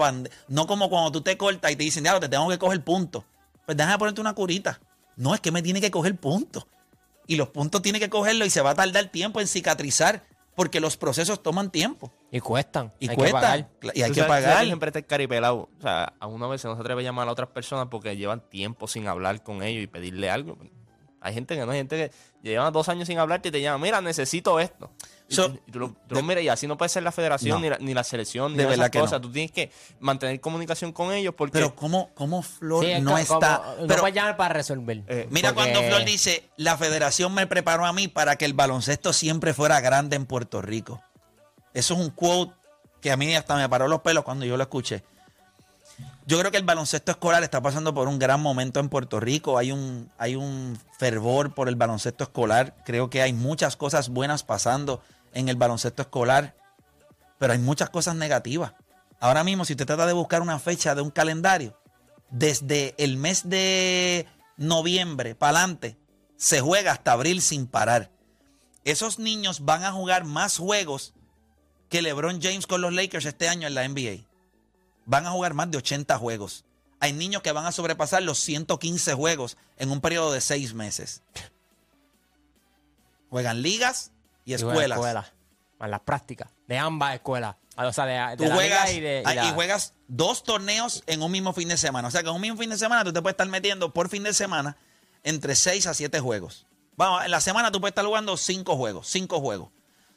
[0.48, 3.24] no como cuando tú te cortas y te dicen, te tengo que coger punto.
[3.64, 4.80] Pues déjame ponerte una curita.
[5.16, 6.66] No, es que me tiene que coger punto.
[7.26, 10.24] Y los puntos tiene que cogerlo y se va a tardar tiempo en cicatrizar
[10.56, 12.10] porque los procesos toman tiempo.
[12.32, 12.92] Y cuestan.
[12.98, 13.68] Y hay Que pagar.
[13.94, 14.64] Y hay que pagar.
[14.64, 15.68] siempre está caripelado.
[15.78, 18.40] O sea, a una vez se nos atreve a llamar a otras personas porque llevan
[18.48, 20.58] tiempo sin hablar con ellos y pedirle algo.
[21.20, 23.78] Hay gente que no, hay gente que lleva dos años sin hablarte y te llama,
[23.78, 24.90] mira, necesito esto.
[25.28, 29.20] y así no puede ser la federación, ni, la, selección, ni de esas cosas.
[29.20, 31.54] Tú tienes que mantener comunicación con ellos porque...
[31.54, 33.74] Pero ¿cómo, cómo Flor no está...?
[33.88, 35.02] pero, llamar para resolver.
[35.08, 39.12] Eh, mira cuando Flor dice, la federación me preparó a mí para que el baloncesto
[39.12, 41.02] siempre fuera grande en Puerto Rico.
[41.74, 42.52] Eso es un quote
[43.00, 45.02] que a mí hasta me paró los pelos cuando yo lo escuché.
[46.28, 49.56] Yo creo que el baloncesto escolar está pasando por un gran momento en Puerto Rico.
[49.56, 52.74] Hay un, hay un fervor por el baloncesto escolar.
[52.84, 55.00] Creo que hay muchas cosas buenas pasando
[55.32, 56.54] en el baloncesto escolar,
[57.38, 58.74] pero hay muchas cosas negativas.
[59.20, 61.78] Ahora mismo, si usted trata de buscar una fecha de un calendario,
[62.28, 64.26] desde el mes de
[64.58, 65.96] noviembre para adelante,
[66.36, 68.10] se juega hasta abril sin parar.
[68.84, 71.14] Esos niños van a jugar más juegos
[71.88, 74.27] que LeBron James con los Lakers este año en la NBA
[75.08, 76.64] van a jugar más de 80 juegos.
[77.00, 81.22] Hay niños que van a sobrepasar los 115 juegos en un periodo de seis meses.
[83.30, 84.12] Juegan ligas
[84.44, 85.26] y escuelas.
[85.80, 87.56] En las prácticas de ambas escuelas.
[87.76, 91.76] O sea, de, tú juegas, y, ah, juegas dos torneos en un mismo fin de
[91.76, 92.08] semana.
[92.08, 94.08] O sea, que en un mismo fin de semana tú te puedes estar metiendo por
[94.08, 94.76] fin de semana
[95.22, 96.66] entre seis a siete juegos.
[96.96, 99.68] Vamos, en la semana tú puedes estar jugando cinco juegos, cinco juegos.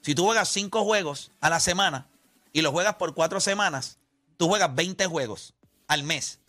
[0.02, 2.08] Si tú juegas cinco juegos a la semana
[2.52, 4.00] y los juegas por cuatro semanas,
[4.42, 5.54] tú juegas 20 juegos
[5.88, 6.40] al mes.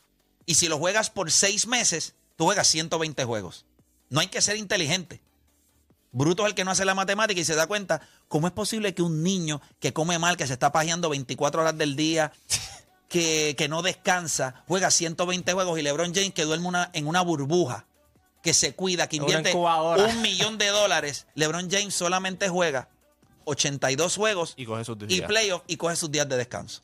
[0.47, 3.67] Y si lo juegas por 6 meses, tú juegas 120 juegos.
[4.09, 5.21] No hay que ser inteligente.
[6.11, 8.95] Bruto es el que no hace la matemática y se da cuenta cómo es posible
[8.95, 12.33] que un niño que come mal, que se está pajeando 24 horas del día,
[13.11, 17.87] que, no descansa, juega 120 juegos y LeBron James que duerme una, en una burbuja,
[18.43, 21.27] que se cuida, que invierte un millón de dólares.
[21.35, 22.89] LeBron James solamente juega
[23.45, 25.23] 82 juegos y, coge sus y
[25.67, 26.83] y coge sus días de descanso.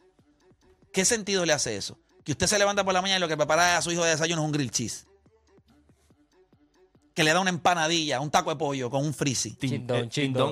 [0.92, 1.98] ¿Qué sentido le hace eso?
[2.24, 4.10] Que usted se levanta por la mañana y lo que prepara a su hijo de
[4.10, 5.06] desayuno es un grill cheese.
[7.14, 9.56] Que le da una empanadilla, un taco de pollo con un frizzy.
[9.60, 10.44] Eh, la vida.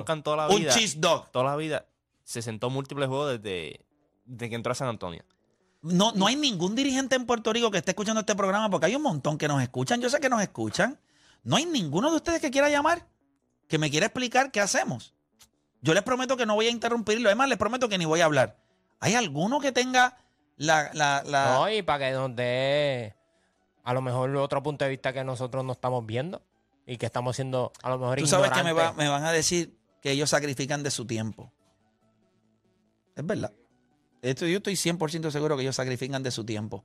[0.49, 1.31] Un cheese dog.
[1.31, 1.85] Toda la vida.
[2.23, 3.85] Se sentó múltiples juegos desde,
[4.37, 5.23] que entró a San Antonio.
[5.81, 8.95] No, no hay ningún dirigente en Puerto Rico que esté escuchando este programa porque hay
[8.95, 10.01] un montón que nos escuchan.
[10.01, 10.99] Yo sé que nos escuchan.
[11.43, 13.07] No hay ninguno de ustedes que quiera llamar,
[13.69, 15.13] que me quiera explicar qué hacemos.
[15.81, 17.29] Yo les prometo que no voy a interrumpirlo.
[17.29, 18.57] Además, les prometo que ni voy a hablar.
[18.99, 20.17] ¿Hay alguno que tenga
[20.59, 23.15] no, y para que donde
[23.83, 26.41] a lo mejor otro punto de vista que nosotros no estamos viendo
[26.85, 30.11] y que estamos siendo a lo mejor Tú sabes que me, van a decir que
[30.11, 31.51] ellos sacrifican de su tiempo.
[33.15, 33.53] Es verdad.
[34.21, 36.83] yo estoy 100% seguro que ellos sacrifican de su tiempo.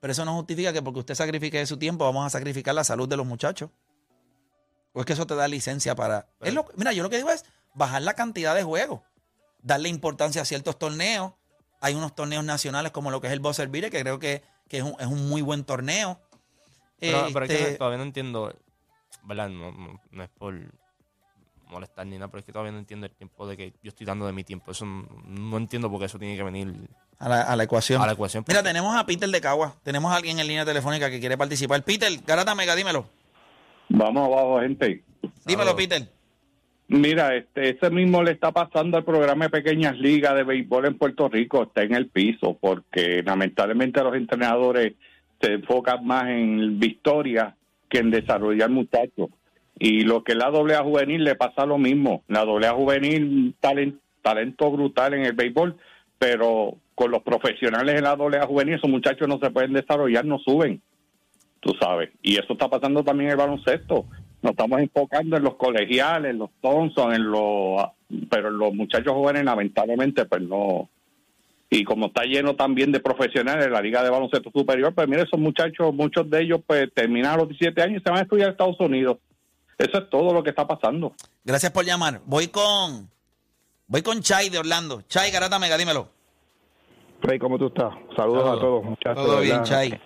[0.00, 2.84] Pero eso no justifica que porque usted sacrifique de su tiempo, vamos a sacrificar la
[2.84, 3.70] salud de los muchachos.
[4.92, 6.28] O es que eso te da licencia para.
[6.40, 9.00] lo, mira, yo lo que digo es bajar la cantidad de juegos,
[9.62, 11.32] darle importancia a ciertos torneos,
[11.84, 15.28] hay unos torneos nacionales como lo que es el Buzzer que creo que, es, un,
[15.28, 16.18] muy buen torneo.
[16.98, 18.50] Pero, es que este, todavía no entiendo,
[19.24, 19.50] ¿verdad?
[19.50, 20.54] No, es por
[21.68, 24.06] molestar ni nada, pero es que todavía no entiendo el tiempo de que yo estoy
[24.06, 24.70] dando de mi tiempo.
[24.70, 26.74] Eso no, entiendo entiendo qué eso tiene que venir
[27.18, 28.00] a la, ecuación.
[28.00, 28.16] A la
[28.48, 29.74] Mira, tenemos a Peter de Cagua.
[29.82, 31.82] Tenemos a alguien en línea telefónica que quiere participar.
[31.82, 33.04] Peter, Garata Mega, dímelo.
[33.90, 35.04] Vamos abajo, gente.
[35.44, 36.08] Dímelo, Peter.
[36.88, 40.98] Mira, este, ese mismo le está pasando al programa de Pequeñas Ligas de Béisbol en
[40.98, 44.92] Puerto Rico, está en el piso, porque lamentablemente los entrenadores
[45.40, 47.56] se enfocan más en victoria
[47.88, 49.30] que en desarrollar muchachos.
[49.78, 52.22] Y lo que es la doble A juvenil le pasa lo mismo.
[52.28, 55.76] La doble A juvenil, talent talento brutal en el béisbol,
[56.18, 60.24] pero con los profesionales en la doble A juvenil, esos muchachos no se pueden desarrollar,
[60.24, 60.80] no suben,
[61.60, 62.10] tú sabes.
[62.22, 64.06] Y eso está pasando también en el baloncesto
[64.44, 67.82] nos estamos enfocando en los colegiales, en los Thompson, en los,
[68.30, 70.88] pero los muchachos jóvenes lamentablemente pues no.
[71.70, 75.40] Y como está lleno también de profesionales la Liga de Baloncesto Superior, pues mire, esos
[75.40, 78.52] muchachos, muchos de ellos pues terminan los 17 años y se van a estudiar a
[78.52, 79.16] Estados Unidos.
[79.78, 81.14] Eso es todo lo que está pasando.
[81.42, 82.20] Gracias por llamar.
[82.26, 83.08] Voy con
[83.86, 85.00] voy con Chay de Orlando.
[85.08, 86.08] Chay, Garata Mega, dímelo.
[87.22, 87.94] Rey ¿cómo tú estás?
[88.14, 89.24] Saludos a todos, muchachos.
[89.24, 89.98] Todo bien, Chay.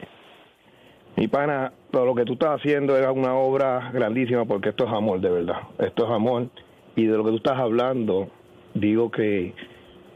[1.18, 4.92] Mi pana, todo lo que tú estás haciendo era una obra grandísima porque esto es
[4.92, 5.62] amor, de verdad.
[5.80, 6.46] Esto es amor.
[6.94, 8.28] Y de lo que tú estás hablando,
[8.74, 9.52] digo que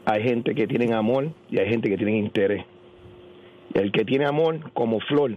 [0.05, 2.63] hay gente que tiene amor y hay gente que tiene interés.
[3.73, 5.35] El que tiene amor, como flor,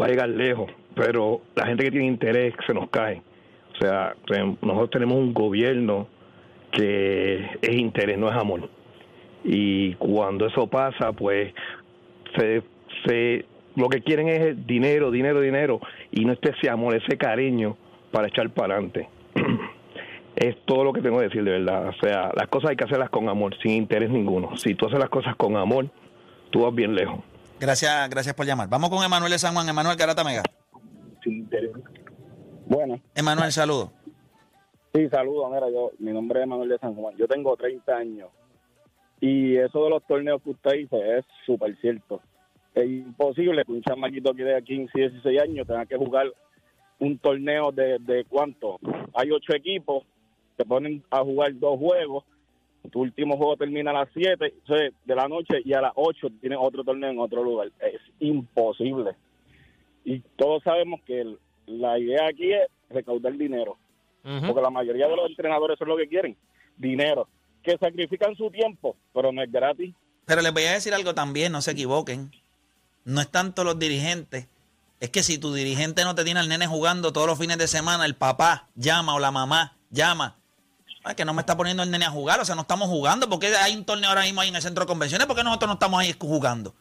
[0.00, 3.22] va a llegar lejos, pero la gente que tiene interés se nos cae.
[3.76, 4.16] O sea,
[4.62, 6.08] nosotros tenemos un gobierno
[6.72, 8.68] que es interés, no es amor.
[9.44, 11.54] Y cuando eso pasa, pues
[12.36, 13.44] se
[13.78, 17.76] lo que quieren es dinero, dinero, dinero, y no este ese amor, ese cariño
[18.10, 19.08] para echar para adelante.
[20.36, 21.88] es todo lo que tengo que decir, de verdad.
[21.88, 24.56] O sea, las cosas hay que hacerlas con amor, sin interés ninguno.
[24.56, 25.88] Si tú haces las cosas con amor,
[26.50, 27.20] tú vas bien lejos.
[27.60, 28.68] Gracias, gracias por llamar.
[28.68, 29.68] Vamos con Emanuel de San Juan.
[29.68, 30.42] Emanuel Carata Mega.
[31.22, 31.70] Sin interés.
[32.66, 33.00] Bueno.
[33.14, 33.92] Emanuel, saludo.
[34.94, 35.48] Sí, saludo.
[36.00, 37.14] mi nombre es Emanuel de San Juan.
[37.16, 38.30] Yo tengo 30 años.
[39.20, 42.20] Y eso de los torneos que usted dice es súper cierto
[42.82, 46.32] es imposible que un chamaquito que de 15, 16 años tenga que jugar
[46.98, 48.78] un torneo de, cuánto.
[49.14, 50.04] Hay ocho equipos,
[50.56, 52.24] te ponen a jugar dos juegos,
[52.90, 54.54] tu último juego termina a las 7
[55.04, 57.68] de la noche y a las 8 tienes otro torneo en otro lugar.
[57.80, 59.12] Es imposible.
[60.04, 61.26] Y todos sabemos que
[61.66, 63.76] la idea aquí es recaudar dinero,
[64.22, 66.36] porque la mayoría de los entrenadores son lo que quieren,
[66.76, 67.28] dinero,
[67.62, 69.94] que sacrifican su tiempo, pero no es gratis.
[70.24, 72.30] Pero les voy a decir algo también, no se equivoquen.
[73.08, 74.48] No es tanto los dirigentes.
[75.00, 77.66] Es que si tu dirigente no te tiene al nene jugando todos los fines de
[77.66, 80.36] semana, el papá llama o la mamá llama.
[81.04, 82.86] Ay, ah, que no me está poniendo el nene a jugar, o sea, no estamos
[82.90, 83.26] jugando.
[83.30, 85.26] porque hay un torneo ahora mismo ahí en el centro de convenciones?
[85.26, 86.74] porque nosotros no estamos ahí jugando?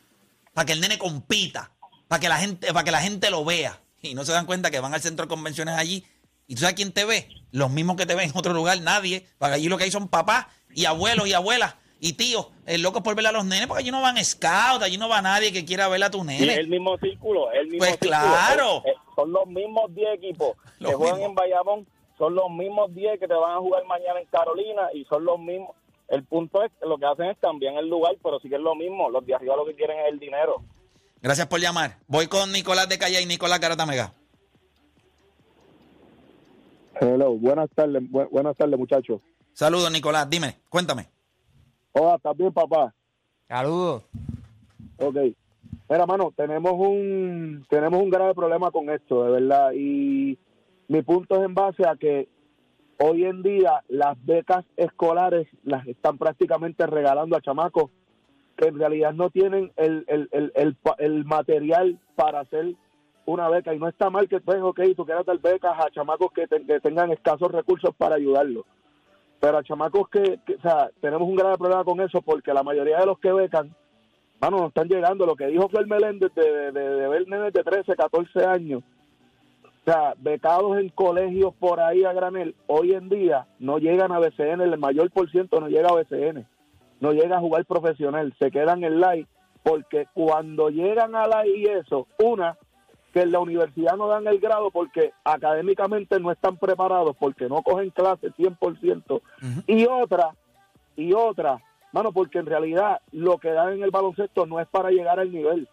[0.54, 1.72] Para que el nene compita,
[2.10, 3.80] para que la gente, para que la gente lo vea.
[4.02, 6.06] Y no se dan cuenta que van al centro de convenciones allí.
[6.46, 7.30] ¿Y tú sabes quién te ve?
[7.54, 9.26] Los mismos que te ven en otro lugar, nadie.
[9.38, 13.02] Para allí lo que hay son papás y abuelos y abuelas y tío, el loco
[13.02, 15.66] por ver a los nenes, porque allí no van scouts, allí no va nadie que
[15.66, 16.50] quiera ver a tus nenes.
[16.52, 18.84] Es el mismo círculo, el mismo Pues claro.
[18.86, 23.20] Eh, eh, son los mismos 10 equipos que juegan en Bayamón, son los mismos 10
[23.20, 25.72] que te van a jugar mañana en Carolina y son los mismos.
[26.08, 28.76] El punto es lo que hacen es cambiar el lugar, pero sí que es lo
[28.76, 29.10] mismo.
[29.10, 30.64] Los de arriba lo que quieren es el dinero.
[31.22, 31.98] Gracias por llamar.
[32.08, 34.14] Voy con Nicolás de Calle y Nicolás Caratamega.
[37.02, 39.20] Hello, buenas tardes, buenas tardes muchachos.
[39.52, 41.10] Saludos Nicolás, dime, cuéntame.
[42.00, 42.94] Hola, ¿estás bien, papá?
[43.48, 44.04] Saludos.
[45.00, 45.16] Ok.
[45.90, 49.72] Mira, mano, tenemos un, tenemos un grave problema con esto, de verdad.
[49.74, 50.38] Y
[50.90, 52.28] mi punto es en base a que
[53.00, 57.90] hoy en día las becas escolares las están prácticamente regalando a chamacos
[58.58, 62.76] que en realidad no tienen el, el, el, el, material para hacer
[63.26, 63.74] una beca.
[63.74, 67.12] Y no está mal que, pues, ok, tú quieras dar becas a chamacos que tengan
[67.12, 68.66] escasos recursos para ayudarlos
[69.40, 70.20] pero chamacos que,
[70.58, 73.74] o sea, tenemos un grave problema con eso porque la mayoría de los que becan,
[74.40, 75.26] bueno no están llegando.
[75.26, 78.82] Lo que dijo Flor Meléndez de, de, ver de 13, 14 años,
[79.64, 84.20] o sea, becados en colegios por ahí a granel, hoy en día no llegan a
[84.20, 86.48] BCN, el mayor por ciento no llega a BCN,
[87.00, 89.28] no llega a jugar profesional, se quedan en live,
[89.64, 92.58] porque cuando llegan a live y eso, una,
[93.18, 97.64] que en la universidad no dan el grado porque académicamente no están preparados, porque no
[97.64, 99.22] cogen clases 100%.
[99.66, 100.36] Y otra,
[100.96, 101.60] y otra,
[101.94, 105.32] mano, porque en realidad lo que dan en el baloncesto no es para llegar al
[105.32, 105.68] nivel.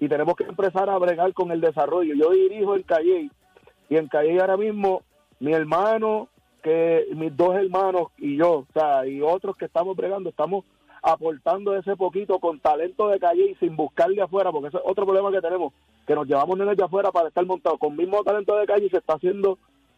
[0.00, 2.14] Y tenemos que empezar a bregar con el desarrollo.
[2.14, 3.30] Yo dirijo en Calle
[3.90, 5.02] y en Calle ahora mismo
[5.38, 6.28] mi hermano,
[6.62, 10.64] que mis dos hermanos y yo, o sea, y otros que estamos bregando, estamos
[11.06, 15.04] aportando ese poquito con talento de calle y sin buscarle afuera, porque ese es otro
[15.06, 15.72] problema que tenemos,
[16.04, 18.90] que nos llevamos nenes de afuera para estar montados con mismo talento de calle y
[18.90, 19.56] se está haciendo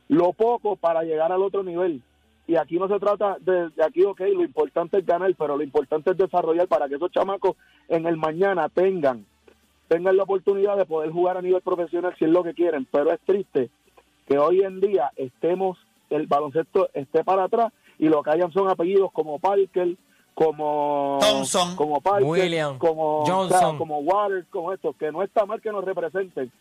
[0.09, 2.03] lo poco para llegar al otro nivel.
[2.47, 6.11] Y aquí no se trata de, aquí, ok, lo importante es ganar, pero lo importante
[6.11, 7.57] es desarrollar para que esos chamacos
[7.89, 9.25] en el mañana tengan
[9.89, 13.11] tengan la oportunidad de poder jugar a nivel profesional si es lo que quieren, pero
[13.13, 13.71] es triste
[14.27, 15.79] que hoy en día estemos,
[16.11, 19.97] el baloncesto esté para atrás y lo que hayan son apellidos como Parker,
[20.39, 25.61] como Thompson, como Williams, William, como Johnson, como Waters, como estos, que no está mal
[25.61, 26.53] que nos representen.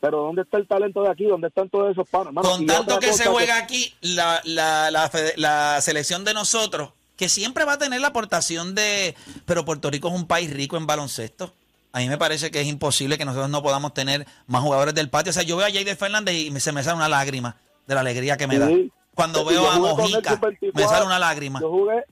[0.00, 1.24] Pero ¿dónde está el talento de aquí?
[1.26, 2.32] ¿Dónde están todos esos panos?
[2.34, 4.90] Con tanto que se juega aquí, la, la,
[5.36, 9.14] la, selección de nosotros, que siempre va a tener la aportación de...
[9.44, 11.52] Pero Puerto Rico es un país rico en baloncesto.
[11.92, 15.08] A mí me parece que es imposible que nosotros no podamos tener más jugadores del
[15.10, 15.30] patio.
[15.30, 18.00] O sea, yo veo a Jade Fernández y se me sale una lágrima de la
[18.00, 18.68] alegría que me da.
[19.14, 20.40] Cuando veo a Mojica,
[20.74, 21.60] me sale una lágrima.
[21.60, 22.02] jugué,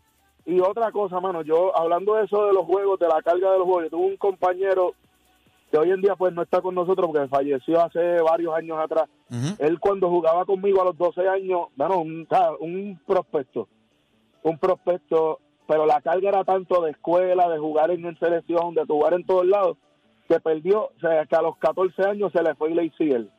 [0.50, 3.58] y otra cosa, mano, yo hablando de eso de los juegos, de la carga de
[3.58, 4.94] los juegos, yo tuve un compañero
[5.70, 9.04] que hoy en día pues no está con nosotros porque falleció hace varios años atrás.
[9.60, 13.68] Él cuando jugaba conmigo a los 12 años, bueno, un, prospecto,
[14.42, 19.14] un prospecto, pero la carga era tanto de escuela, de jugar en selección, de jugar
[19.14, 19.76] en todos lados,
[20.28, 23.30] que perdió, o sea, que a los 14 años se le fue y le hicieron.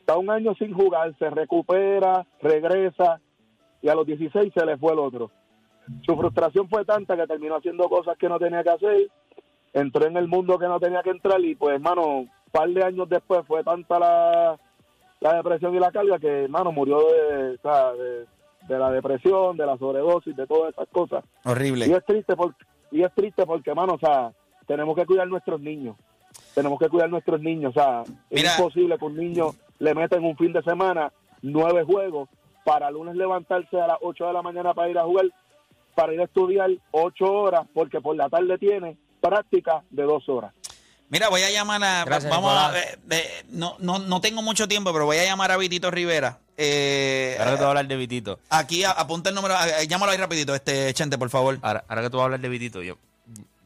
[0.00, 3.20] Está un año sin jugar, se recupera, regresa,
[3.82, 5.30] y a los 16 se le fue el otro
[6.04, 9.08] su frustración fue tanta que terminó haciendo cosas que no tenía que hacer,
[9.72, 13.08] entró en el mundo que no tenía que entrar y pues, mano, par de años
[13.08, 17.58] después fue tanta la, depresión y la carga que, hermano, murió de,
[18.78, 21.24] la depresión, de la sobredosis, de todas esas cosas.
[21.44, 21.86] Horrible.
[21.88, 22.56] Y es triste porque,
[22.90, 24.32] y es triste porque mano, o sea,
[24.66, 25.96] tenemos que cuidar nuestros niños.
[26.54, 27.70] Tenemos que cuidar nuestros niños.
[27.76, 31.82] O sea, es imposible que un niño le meta en un fin de semana nueve
[31.82, 32.28] juegos
[32.64, 35.26] para lunes levantarse a las 8 de la mañana para ir a jugar
[35.94, 40.52] para ir a estudiar ocho horas porque por la tarde tiene práctica de dos horas.
[41.08, 42.04] Mira, voy a llamar a.
[42.28, 42.72] vamos a,
[43.50, 46.38] no, no, tengo mucho tiempo, pero voy a llamar a Vitito Rivera.
[46.56, 48.38] Eh, ahora que te voy a hablar de Vitito.
[48.48, 49.54] Aquí, apunta el número.
[49.80, 51.58] Eh, llámalo ahí rapidito, este Chente, por favor.
[51.62, 52.96] Ahora, que tú vas a hablar de Vitito, yo,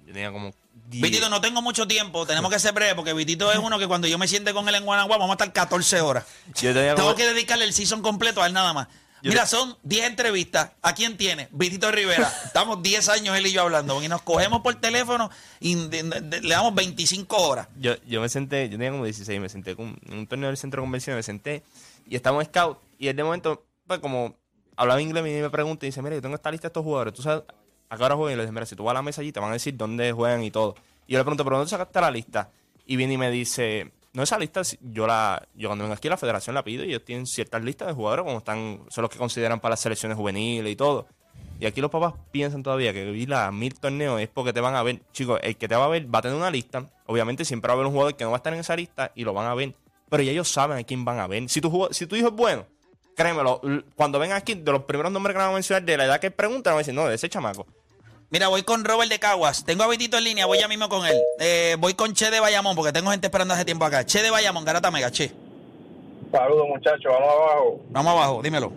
[0.06, 0.52] tenía como.
[0.90, 4.08] Vitito, no tengo mucho tiempo, tenemos que ser breves, porque Vitito es uno que cuando
[4.08, 6.24] yo me siente con él en Guanajuato, vamos a estar 14 horas.
[6.58, 8.88] Tengo que dedicarle el season completo a él nada más.
[9.22, 10.70] Mira, son 10 entrevistas.
[10.83, 11.48] ¿A quién tiene?
[11.50, 12.33] Vitito Rivera.
[12.44, 14.02] Estamos 10 años él y yo hablando.
[14.02, 17.68] Y nos cogemos por teléfono y le damos 25 horas.
[17.78, 21.18] Yo, me senté, yo tenía como 16, me senté en un torneo del centro convencional,
[21.18, 21.62] me senté
[22.07, 22.78] y estamos scout.
[22.98, 24.37] Y él de momento, pues como
[24.76, 27.14] hablaba inglés, y me pregunta y dice: Mira, yo tengo esta lista de estos jugadores.
[27.14, 27.42] Tú sabes
[27.90, 28.35] a qué hora juegan.
[28.35, 29.76] Y le dice, Mira, si tú vas a la mesa allí, te van a decir
[29.76, 30.76] dónde juegan y todo.
[31.07, 32.50] Y yo le pregunto: ¿Pero dónde sacaste la lista?
[32.87, 36.16] Y viene y me dice: no, esa lista, yo la yo cuando vengo aquí, la
[36.16, 39.16] federación la pido y ellos tienen ciertas listas de jugadores como están, son los que
[39.16, 41.07] consideran para las selecciones juveniles y todo.
[41.61, 44.74] Y aquí los papás piensan todavía que vivir a mil torneos es porque te van
[44.74, 45.01] a ver.
[45.12, 46.84] Chicos, el que te va a ver va a tener una lista.
[47.07, 49.12] Obviamente siempre va a haber un jugador que no va a estar en esa lista
[49.14, 49.76] y lo van a ver.
[50.11, 51.49] Pero ya ellos saben a quién van a ver.
[51.49, 52.66] Si tu, si tu hijo es bueno,
[53.14, 53.61] créemelo,
[53.95, 56.32] cuando vengan aquí, de los primeros nombres que van a mencionar, de la edad que
[56.32, 57.66] preguntan, van a decir, no, de ese chamaco.
[58.31, 59.64] Mira, voy con Robert de Caguas.
[59.64, 61.16] Tengo a en línea, voy ya mismo con él.
[61.41, 64.05] Eh, voy con Che de Bayamón, porque tengo gente esperando hace tiempo acá.
[64.05, 65.31] Che de Bayamón, Garata Mega, Che.
[66.31, 67.11] Saludos, muchachos.
[67.11, 67.81] Vamos abajo.
[67.89, 68.70] Vamos abajo, dímelo.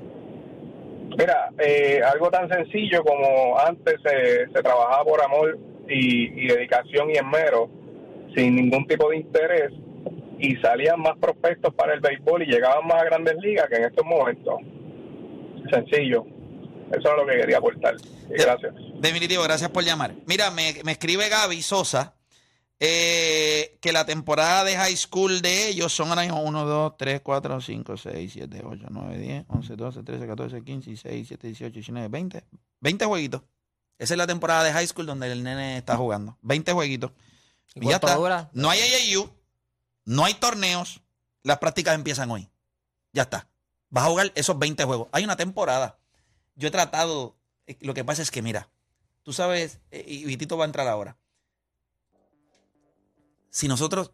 [1.18, 7.70] Mira, eh, algo tan sencillo como antes se, trabajaba por amor y, dedicación y esmero,
[8.34, 9.70] sin ningún tipo de interés,
[10.40, 13.84] y salían más prospectos para el béisbol y llegaban más a grandes ligas que en
[13.84, 14.56] estos momentos.
[15.70, 16.26] Sencillo.
[16.98, 17.96] Eso es lo que quería aportar.
[18.30, 18.74] Gracias.
[19.00, 20.14] Definitivo, gracias por llamar.
[20.26, 22.14] Mira, me, escribe Gaby Sosa.
[22.84, 27.62] Eh, que la temporada de high school de ellos son ahora 1, 2, 3, 4,
[27.62, 32.08] 5, 6, 7, 8, 9, 10, 11, 12, 13, 14, 15, 16, 17, 18, 19,
[32.08, 32.44] 20.
[32.80, 33.42] 20 jueguitos.
[34.00, 36.40] Esa es la temporada de high school donde el nene está jugando.
[36.42, 37.12] 20 jueguitos.
[37.76, 38.16] ¿Y, ya está.
[38.54, 39.30] No hay AAU,
[40.06, 41.02] no hay torneos.
[41.44, 42.50] Las prácticas empiezan hoy.
[43.14, 43.48] Ya está.
[43.92, 45.08] Vas a jugar esos 20 juegos.
[45.12, 46.00] Hay una temporada.
[46.56, 47.36] Yo he tratado,
[47.68, 48.70] eh, lo que pasa es que, mira,
[49.24, 51.18] tú sabes, eh, y Vitito va a entrar ahora.
[53.50, 54.12] Si nosotros,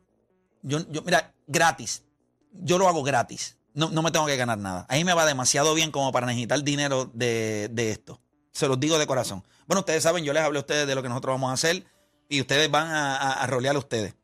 [0.61, 2.03] yo, yo mira, gratis,
[2.51, 4.87] yo lo hago gratis, no, me tengo que ganar nada.
[4.89, 8.19] Ahí me va demasiado bien como para necesitar dinero de, esto.
[8.51, 9.43] Se los digo de corazón.
[9.67, 11.85] Bueno, ustedes saben, yo les hablé a ustedes de lo que nosotros vamos a hacer
[12.27, 14.15] y ustedes van a, rolear a ustedes.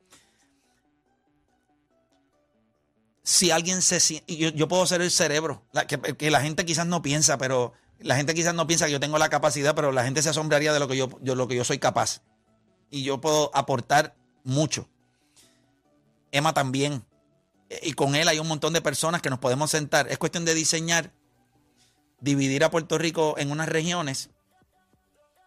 [3.22, 6.88] Si alguien se siente, yo, yo, puedo ser el cerebro, que, que, la gente quizás
[6.88, 10.04] no piensa, pero la gente quizás no piensa que yo tengo la capacidad, pero la
[10.04, 12.22] gente se asombraría de lo que yo, lo que yo soy capaz.
[12.92, 14.90] Y yo puedo aportar mucho.
[16.34, 17.06] Emma también.
[17.70, 20.10] E, y con él hay un montón de personas que nos podemos sentar.
[20.10, 21.14] Es cuestión de diseñar,
[22.20, 24.32] dividir a Puerto Rico en unas regiones,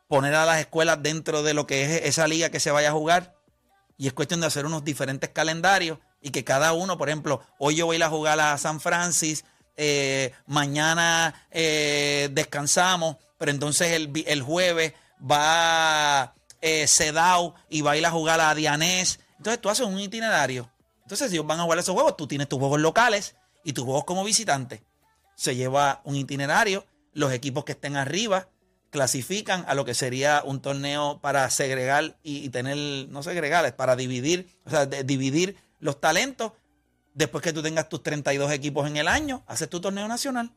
[0.09, 2.92] poner a las escuelas dentro de lo que es esa liga que se vaya a
[2.92, 3.36] jugar.
[3.98, 7.74] Y es cuestión de hacer unos diferentes calendarios y que cada uno, por ejemplo, hoy
[7.76, 9.46] yo voy a ir a jugar a San Francisco
[9.79, 18.07] eh, mañana eh, descansamos, pero entonces el, jueves va eh, Sedao y va a ir
[18.07, 19.20] a jugar a Dianés.
[19.37, 20.70] Entonces tú haces un itinerario.
[21.03, 24.05] Entonces ellos van a jugar esos juegos, tú tienes tus juegos locales y tus juegos
[24.05, 24.83] como visitante.
[25.37, 28.49] Se lleva un itinerario, los equipos que estén arriba
[28.91, 34.49] clasifican a lo que sería un torneo para segregar y, tener, no segregar, para dividir,
[34.64, 36.53] o sea, dividir los talentos
[37.17, 40.53] después que tú tengas tus 32 equipos en el año, haces tu torneo nacional.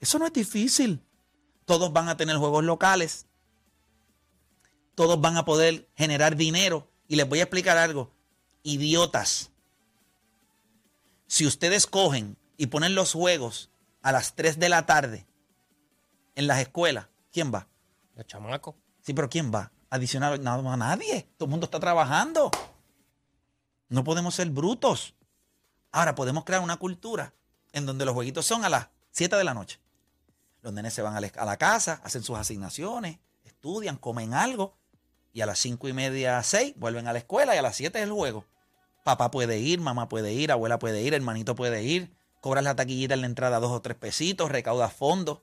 [0.00, 1.00] Eso no es difícil.
[1.66, 3.26] Todos van a tener juegos locales.
[4.94, 6.90] Todos van a poder generar dinero.
[7.06, 8.10] Y les voy a explicar algo.
[8.62, 9.52] Idiotas.
[11.26, 15.26] Si ustedes cogen y ponen los juegos a las 3 de la tarde
[16.34, 17.68] en las escuelas, ¿quién va?
[18.16, 18.74] Los chamacos.
[19.02, 19.70] Sí, pero ¿quién va?
[19.90, 21.28] Adicional, nada más a nadie.
[21.36, 22.50] Todo el mundo está trabajando.
[23.90, 25.14] No podemos ser brutos.
[25.92, 27.34] Ahora podemos crear una cultura
[27.72, 29.78] en donde los jueguitos son a las 7 de la noche.
[30.62, 34.74] Los nenes se van a la casa, hacen sus asignaciones, estudian, comen algo
[35.34, 37.98] y a las 5 y media, 6 vuelven a la escuela y a las 7
[37.98, 38.44] es el juego.
[39.04, 43.12] Papá puede ir, mamá puede ir, abuela puede ir, hermanito puede ir, cobras la taquillita
[43.14, 45.40] en la entrada dos o tres pesitos, recaudas fondos.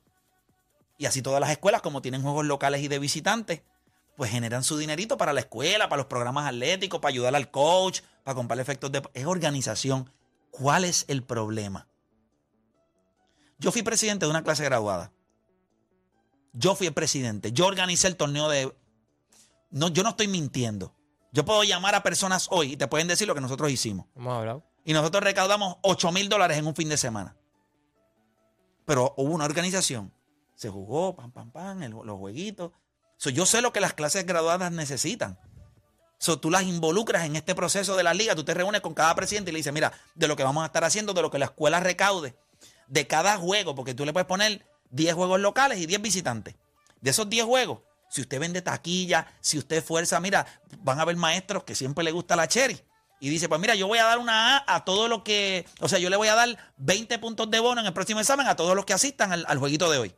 [0.98, 3.62] Y así todas las escuelas, como tienen juegos locales y de visitantes,
[4.18, 8.02] pues generan su dinerito para la escuela, para los programas atléticos, para ayudar al coach,
[8.24, 9.02] para comprar efectos de...
[9.14, 10.10] Es organización.
[10.52, 11.88] ¿Cuál es el problema?
[13.60, 15.12] Yo fui presidente de una clase graduada.
[16.54, 17.52] Yo fui el presidente.
[17.52, 18.74] Yo organicé el torneo de...
[19.70, 20.96] No, yo no estoy mintiendo.
[21.32, 24.08] Yo puedo llamar a personas hoy y te pueden decir lo que nosotros hicimos.
[24.84, 27.36] Y nosotros recaudamos 8 mil dólares en un fin de semana.
[28.86, 30.12] Pero hubo una organización.
[30.56, 32.72] Se jugó, pam, pam, pam, los jueguitos.
[33.32, 35.38] yo sé lo que las clases graduadas necesitan
[36.40, 39.50] tú las involucras en este proceso de la liga, tú te reúnes con cada presidente
[39.52, 41.46] y le dices, mira, de lo que vamos a estar haciendo, de lo que la
[41.46, 42.36] escuela recaude,
[42.88, 46.56] de cada juego, porque tú le puedes poner 10 juegos locales y 10 visitantes.
[47.02, 50.46] De esos 10 juegos, si usted vende taquilla, si usted fuerza, mira,
[50.80, 52.78] van a haber maestros que siempre le gusta la cherry.
[53.22, 55.88] Y dice, pues mira, yo voy a dar una A a todo lo que, o
[55.90, 58.56] sea, yo le voy a dar 20 puntos de bono en el próximo examen a
[58.56, 60.16] todos los que asistan al, al jueguito de hoy.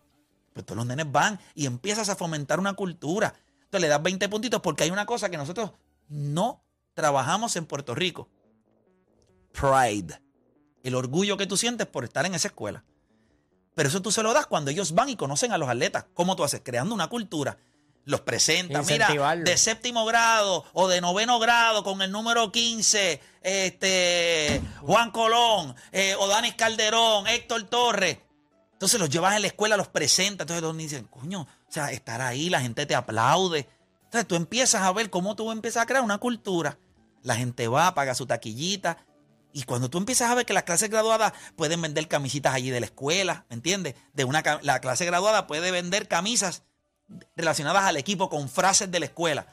[0.53, 3.33] Pues todos los nenes van y empiezas a fomentar una cultura.
[3.63, 5.71] Entonces le das 20 puntitos porque hay una cosa que nosotros
[6.11, 6.61] no
[6.93, 8.29] trabajamos en Puerto Rico.
[9.53, 10.21] Pride.
[10.83, 12.83] El orgullo que tú sientes por estar en esa escuela.
[13.73, 16.05] Pero eso tú se lo das cuando ellos van y conocen a los atletas.
[16.13, 16.61] ¿Cómo tú haces?
[16.63, 17.57] Creando una cultura.
[18.03, 24.59] Los presentas, mira, de séptimo grado o de noveno grado con el número 15, este,
[24.81, 28.17] Juan Colón, eh, o Danis Calderón, Héctor Torres.
[28.73, 30.45] Entonces los llevas a la escuela, los presentas.
[30.45, 33.67] Entonces todos dicen, coño, o sea, estar ahí, la gente te aplaude.
[34.13, 36.77] Entonces tú empiezas a ver cómo tú empiezas a crear una cultura.
[37.23, 38.97] La gente va, paga su taquillita.
[39.53, 42.81] Y cuando tú empiezas a ver que las clases graduadas pueden vender camisitas allí de
[42.81, 43.95] la escuela, ¿me entiendes?
[44.13, 46.63] De una, la clase graduada puede vender camisas
[47.37, 49.47] relacionadas al equipo con frases de la escuela.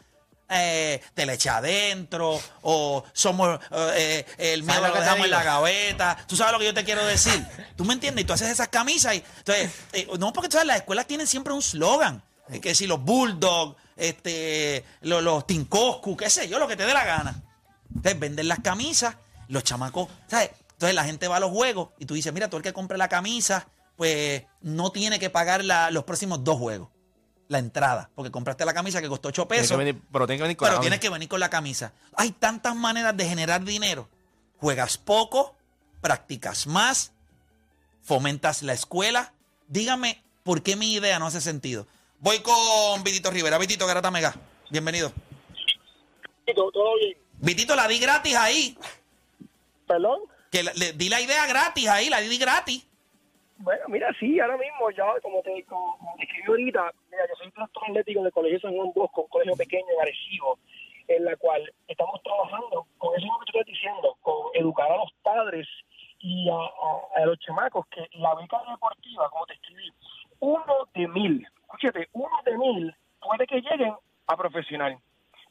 [0.51, 5.45] Eh, te le echa adentro, o somos eh, eh, el miedo que dejamos en la
[5.45, 6.17] gaveta.
[6.27, 7.47] Tú sabes lo que yo te quiero decir.
[7.77, 8.25] ¿Tú me entiendes?
[8.25, 9.15] Y tú haces esas camisas.
[9.15, 9.71] Y, entonces,
[10.19, 10.67] no, porque ¿sabes?
[10.67, 12.25] las escuelas tienen siempre un slogan.
[12.51, 16.95] Que decir, los bulldogs, este, los, los tincoscu, qué sé yo, lo que te dé
[16.95, 17.43] la gana.
[17.89, 19.17] Entonces venden las camisas,
[19.49, 20.51] los chamacos, ¿sabes?
[20.73, 22.97] Entonces la gente va a los juegos y tú dices, mira, tú el que compre
[22.97, 26.89] la camisa, pues no tiene que pagar los próximos dos juegos,
[27.49, 29.77] la entrada, porque compraste la camisa que costó 8 pesos.
[29.77, 30.37] pero que
[30.79, 31.93] tienes que venir con la camisa.
[32.17, 34.09] Hay tantas maneras de generar dinero.
[34.59, 35.57] Juegas poco,
[36.01, 37.13] practicas más,
[38.03, 39.33] fomentas la escuela.
[39.67, 41.87] Dígame por qué mi idea no hace sentido.
[42.21, 43.59] Voy con Vitito Rivera.
[43.59, 44.35] Vitito Garata Mega,
[44.73, 45.13] bienvenido.
[46.45, 47.17] Vitito, todo bien.
[47.77, 48.77] la di gratis ahí.
[49.87, 50.23] ¿Perdón?
[50.51, 52.85] Que le, di la idea gratis ahí, la di gratis.
[53.59, 58.23] Bueno, mira, sí, ahora mismo, ya como te escribí ahorita, mira, yo soy doctor atlético
[58.25, 63.15] del Colegio San Juan Bosco, un colegio pequeño en en la cual estamos trabajando con
[63.17, 65.67] eso que tú estás diciendo, con educar a los padres
[66.19, 69.93] y a, a, a los chamacos que la beca deportiva, como te escribí,
[70.41, 70.65] uno
[70.95, 73.93] de mil escúchate, uno de mil puede que lleguen
[74.27, 74.97] a profesional.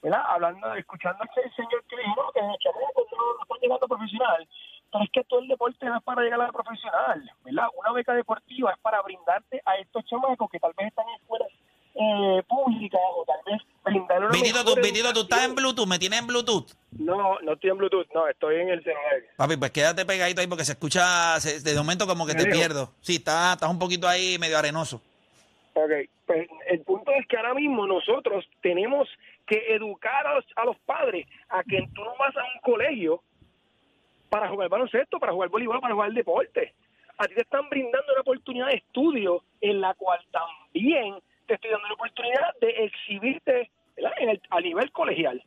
[0.01, 0.21] ¿verdad?
[0.27, 4.47] Hablando, escuchando el señor que dijo, que el chamacos no, están llegando a profesional,
[4.91, 7.67] pero es que todo el deporte no es para llegar a profesional, ¿verdad?
[7.75, 11.49] Una beca deportiva es para brindarte a estos chamacos que tal vez están en escuelas
[11.95, 15.97] eh, públicas o tal vez brindarle una Vitito, tú, vinito tú estás en Bluetooth, ¿me
[15.97, 16.73] tienes en Bluetooth?
[16.99, 19.21] No, no estoy en Bluetooth, no, estoy en el celular.
[19.35, 22.91] Papi, pues quédate pegadito ahí porque se escucha, se, de momento como que te pierdo.
[23.01, 25.01] Sí, estás un poquito ahí medio arenoso.
[25.79, 25.91] Ok,
[26.25, 29.07] pues el punto es que ahora mismo nosotros tenemos
[29.45, 33.21] que educar a los, padres a que tú no vas a un colegio
[34.27, 36.73] para jugar baloncesto, para jugar voleibol, para jugar deporte.
[37.19, 41.13] A ti te están brindando una oportunidad de estudio en la cual también
[41.45, 43.69] te estoy dando la oportunidad de exhibirte
[44.49, 45.43] a nivel colegial.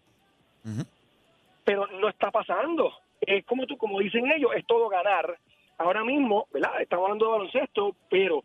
[1.65, 2.93] Pero no está pasando.
[3.21, 5.37] Es como tú, como dicen ellos, es todo ganar.
[5.77, 6.47] Ahora mismo,
[6.79, 8.45] Estamos hablando de baloncesto, pero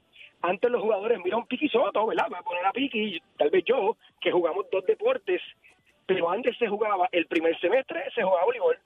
[0.49, 2.25] antes los jugadores mira Piqui Soto, ¿verdad?
[2.35, 5.41] a poner a Piqui, tal vez yo, que jugamos dos deportes,
[6.05, 8.77] pero antes se jugaba, el primer semestre se jugaba voleibol,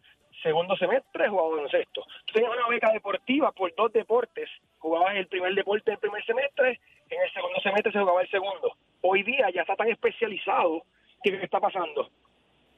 [0.41, 2.03] segundo semestre jugaba baloncesto.
[2.25, 4.49] Tú tenías una beca deportiva por dos deportes,
[4.79, 6.79] jugabas el primer deporte del primer semestre,
[7.09, 8.71] en el segundo semestre se jugaba el segundo.
[9.01, 10.83] Hoy día ya está tan especializado
[11.23, 12.09] que ¿qué está pasando?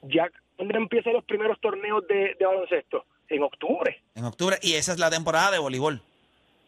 [0.04, 0.28] Ya,
[0.58, 3.06] ¿dónde empiezan los primeros torneos de, de baloncesto?
[3.30, 4.02] En octubre.
[4.16, 6.02] En octubre, y esa es la temporada de voleibol.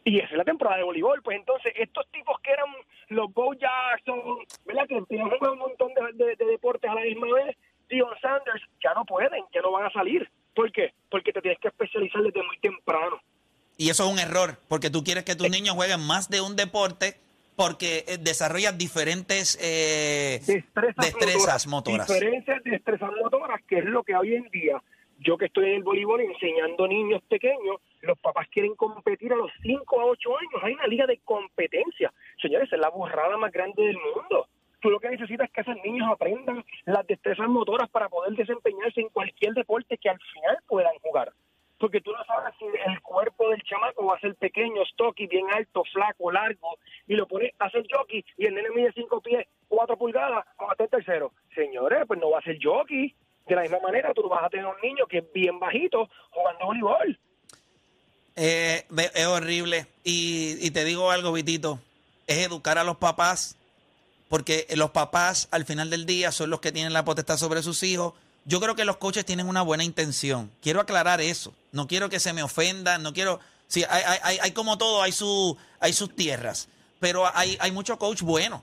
[0.04, 1.22] Y esa es la temporada de voleibol.
[1.22, 2.66] Pues entonces, estos tipos que eran
[3.08, 4.20] los Bo Jackson,
[4.66, 4.86] ¿verdad?
[4.86, 7.56] Que tienen un montón de, deportes a la misma vez,
[7.88, 10.28] Dion Sanders, ya no pueden, ya no van a salir.
[10.54, 10.92] ¿Por qué?
[11.10, 13.18] Porque te tienes que especializar desde muy temprano.
[13.78, 16.54] Y eso es un error, porque tú quieres que tus niños jueguen más de un
[16.54, 17.16] deporte
[17.56, 24.14] porque eh, desarrollas diferentes eh, destrezas, motoras, motoras, de destrezas motoras, que es lo que
[24.14, 24.80] hoy en día
[25.24, 29.50] yo que estoy en el voleibol enseñando niños pequeños, los papás quieren competir a los
[29.62, 30.62] 5 a 8 años.
[30.62, 32.12] Hay una liga de competencia.
[32.40, 34.48] Señores, es la borrada más grande del mundo.
[34.80, 39.00] Tú lo que necesitas es que esos niños aprendan las destrezas motoras para poder desempeñarse
[39.00, 41.32] en cualquier deporte que al final puedan jugar.
[41.78, 45.46] Porque tú no sabes si el cuerpo del chamaco va a ser pequeño, stocky, bien
[45.52, 46.76] alto, flaco, largo,
[47.08, 50.70] y lo pones a hacer jockey y el nene mide 5 pies, 4 pulgadas, como
[50.70, 51.32] a tercero.
[51.54, 53.14] Señores, pues no va a ser jockey
[53.46, 56.64] de la misma manera, tú vas a tener un niño que es bien bajito jugando
[56.64, 57.18] voleibol.
[58.36, 58.84] Eh,
[59.14, 59.86] es horrible.
[60.02, 61.78] Y, te digo algo, Vitito,
[62.26, 63.56] es educar a los papás,
[64.28, 67.82] porque los papás al final del día son los que tienen la potestad sobre sus
[67.82, 68.14] hijos.
[68.46, 70.50] Yo creo que los coaches tienen una buena intención.
[70.62, 71.54] Quiero aclarar eso.
[71.70, 73.40] No quiero que se me ofendan, no quiero...
[73.66, 76.68] Sí, hay, hay, hay como todo, hay, su, hay sus tierras,
[77.00, 78.62] pero hay, hay mucho coach bueno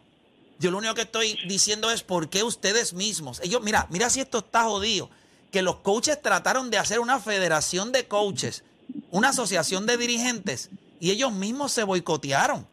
[0.61, 3.41] yo lo único que estoy diciendo es por qué ustedes mismos.
[3.43, 5.09] Ellos, mira, mira si esto está jodido.
[5.51, 8.63] Que los coaches trataron de hacer una federación de coaches,
[9.09, 12.67] una asociación de dirigentes, y ellos mismos se boicotearon.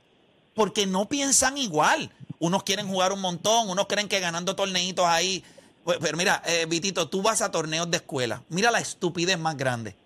[0.55, 2.11] Porque no piensan igual.
[2.41, 5.43] Unos quieren jugar un montón, unos creen que ganando torneitos ahí.
[5.82, 8.43] Pues, pero mira, eh, Vitito, tú vas a torneos de escuela.
[8.51, 9.97] Mira la estupidez más grande.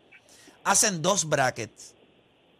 [0.62, 1.94] Hacen dos brackets.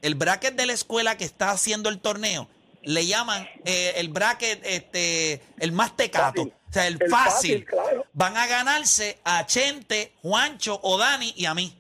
[0.03, 2.49] El bracket de la escuela que está haciendo el torneo
[2.85, 6.43] le llaman eh, el bracket, este, el más tecato.
[6.43, 7.67] O sea, el, fácil.
[8.13, 11.79] Van a ganarse a Chente, Juancho o Dani y a mí.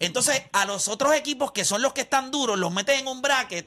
[0.00, 3.22] Entonces, a los otros equipos que son los que están duros, los meten en un
[3.22, 3.66] bracket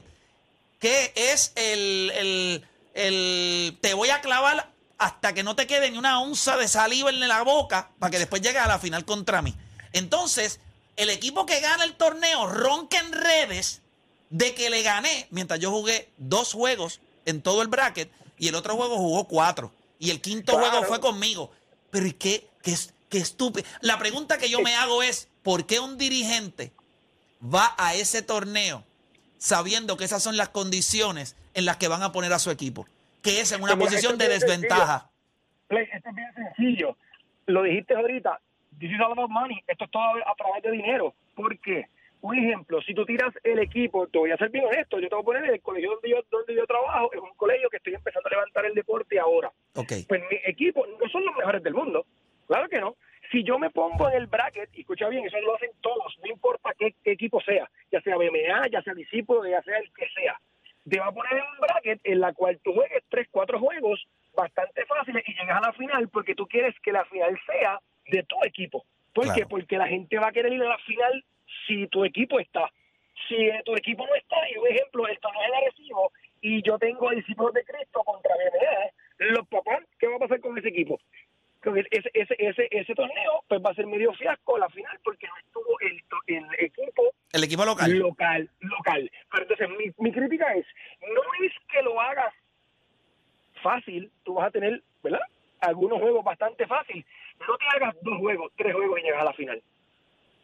[0.78, 5.98] que es el, el, el te voy a clavar hasta que no te quede ni
[5.98, 9.42] una onza de saliva en la boca para que después llegue a la final contra
[9.42, 9.56] mí.
[9.92, 10.60] Entonces,
[10.96, 13.82] el equipo que gana el torneo ronca en redes
[14.30, 18.54] de que le gané mientras yo jugué dos juegos en todo el bracket y el
[18.54, 19.72] otro juego jugó cuatro.
[19.98, 21.50] Y el quinto juego fue conmigo.
[21.90, 23.68] Pero ¿y qué, qué, estúpido?
[23.80, 26.70] La pregunta que yo me hago es, ¿por qué un dirigente
[27.42, 28.84] va a ese torneo
[29.38, 32.86] sabiendo que esas son las condiciones en las que van a poner a su equipo?
[33.22, 35.10] Que es en una posición de desventaja.
[35.70, 36.96] esto es bien sencillo.
[37.46, 38.40] Lo dijiste ahorita.
[38.78, 39.58] This is all about money.
[39.66, 41.12] Esto es todo a través de dinero.
[41.34, 41.88] ¿Por qué?
[42.20, 45.14] Un ejemplo, si tú tiras el equipo, te voy a ser bien honesto, yo te
[45.14, 47.94] voy a poner el colegio donde yo, donde yo trabajo, es un colegio que estoy
[47.94, 49.52] empezando a levantar el deporte ahora.
[49.76, 50.02] Okay.
[50.04, 52.06] Pues mi equipo no son los mejores del mundo,
[52.48, 52.96] claro que no.
[53.30, 56.30] Si yo me pongo en el bracket, y escucha bien, eso lo hacen todos, no
[56.32, 60.40] importa qué, equipo sea, ya sea BMA, ya sea discípulo, ya sea el que sea,
[60.88, 64.04] te va a poner en un bracket en la cual tú juegues tres, cuatro juegos
[64.34, 67.78] bastante fáciles y llegas a la final porque tú quieres que la final sea
[68.10, 68.84] de tu equipo.
[69.14, 69.46] ¿Por qué?
[69.46, 71.24] Porque la gente va a querer ir a la final
[71.66, 72.70] si tu equipo está.
[73.28, 76.08] Si tu equipo no está, y un ejemplo, el torneo de
[76.40, 80.40] y yo tengo a discípulos de Cristo contra BMA, los papás, ¿qué va a pasar
[80.40, 81.00] con ese equipo?
[81.60, 85.34] Ese, ese, ese, ese torneo pues va a ser medio fiasco la final porque no
[85.44, 90.64] estuvo el, el equipo el equipo local local local pero entonces mi, mi crítica es
[91.02, 92.32] no es que lo hagas
[93.60, 95.20] fácil tú vas a tener verdad
[95.60, 97.04] algunos juegos bastante fácil
[97.46, 99.60] no te hagas dos juegos tres juegos y llegas a la final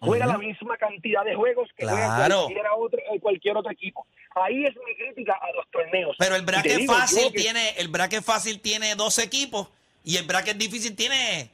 [0.05, 2.33] juega la misma cantidad de juegos que cualquier
[2.77, 4.07] otro, eh, cualquier otro equipo.
[4.35, 6.17] Ahí es mi crítica a los torneos.
[6.19, 9.69] Pero el bracket fácil tiene, el bracket fácil tiene 12 equipos
[10.05, 11.51] y el bracket difícil tiene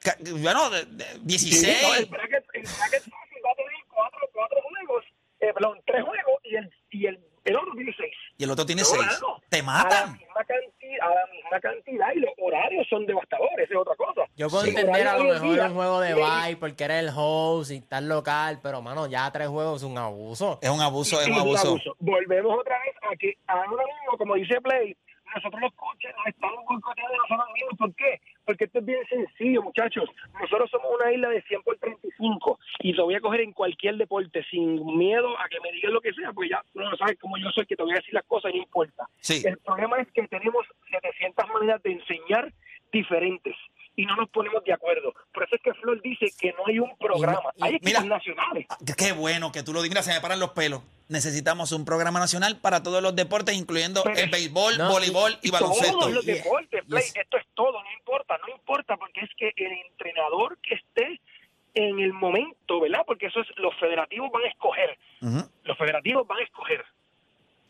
[0.00, 0.32] 16.
[0.40, 5.04] el, bracket, bracket fácil va a tener 4 juegos,
[5.40, 5.52] eh,
[5.86, 8.10] 3 juegos y el, y el, otro tiene 6.
[8.38, 8.98] Y el otro tiene 6.
[9.48, 10.18] Te matan
[11.00, 14.22] a la misma cantidad y los horarios son devastadores, es otra cosa.
[14.36, 17.80] Yo puedo entender a lo mejor el juego de bye porque era el host y
[17.80, 20.58] tal local, pero mano, ya tres juegos es un abuso.
[20.60, 21.78] Es un abuso, es, un, abuso.
[21.98, 24.94] Volvemos otra vez a que ahora mismo, como dice Play,
[25.34, 27.78] nosotros los coches nos estamos boicoteando nosotros mismos.
[27.78, 28.20] ¿Por qué?
[28.44, 30.08] Porque esto es bien sencillo, muchachos.
[30.40, 33.96] Nosotros somos una isla de 100 por 35 y lo voy a coger en cualquier
[33.96, 37.38] deporte sin miedo a que me digan lo que sea, pues ya no sabes cómo
[37.38, 39.08] yo soy, que te voy a decir las cosas y no importa.
[39.28, 42.52] El problema es que tenemos 700 maneras de enseñar
[42.92, 43.54] diferentes
[43.96, 45.14] y no nos ponemos de acuerdo.
[45.32, 47.50] Por eso es que Flor dice que no hay un programa.
[47.60, 48.66] Hay equipos nacionales.
[48.68, 50.04] Ah, qué bueno que tú lo digas.
[50.04, 50.80] se me paran los pelos
[51.10, 55.98] necesitamos un programa nacional para todos los deportes, incluyendo el béisbol, voleibol y, y baloncesto.
[55.98, 56.84] Todos los deportes,
[57.16, 61.20] esto es todo, no importa, no importa, porque es que el entrenador que esté
[61.74, 63.02] en el momento, ¿verdad?
[63.06, 64.98] Porque eso es, los federativos van a escoger,
[65.64, 66.84] los federativos van a escoger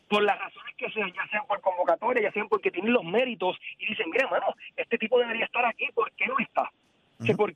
[0.08, 3.56] por las razones que sean, ya sean por convocatoria, ya sean porque tienen los méritos
[3.78, 6.70] y dicen, mira, mano, este tipo debería estar aquí, ¿por qué no está?
[7.36, 7.52] ¿Por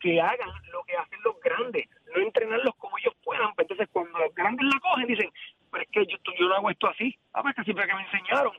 [0.00, 3.54] que hagan lo que hacen los grandes, no entrenarlos como ellos puedan.
[3.54, 5.30] Pues entonces, cuando los grandes la cogen, dicen,
[5.70, 7.16] pero es que yo, yo no hago esto así.
[7.32, 8.52] Ah, pues que siempre que me enseñaron.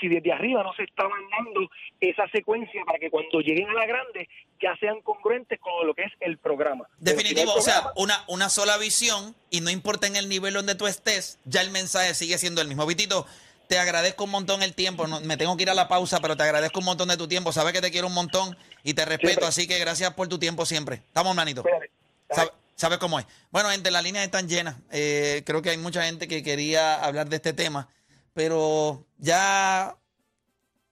[0.00, 1.70] Si desde arriba no se está mandando
[2.00, 4.28] esa secuencia para que cuando lleguen a la grande
[4.60, 6.86] ya sean congruentes con lo que es el programa.
[6.98, 10.86] Definitivo, o sea, una, una sola visión y no importa en el nivel donde tú
[10.86, 12.84] estés, ya el mensaje sigue siendo el mismo.
[12.86, 13.26] Vitito,
[13.68, 15.06] te agradezco un montón el tiempo.
[15.06, 17.52] me tengo que ir a la pausa, pero te agradezco un montón de tu tiempo.
[17.52, 20.64] Sabes que te quiero un montón y te respeto, así que gracias por tu tiempo
[20.66, 20.96] siempre.
[21.06, 21.64] Estamos, hermanito.
[22.76, 23.26] Sabes cómo es.
[23.50, 24.76] Bueno, gente, las líneas están llenas.
[24.92, 27.88] Eh, creo que hay mucha gente que quería hablar de este tema,
[28.34, 29.96] pero ya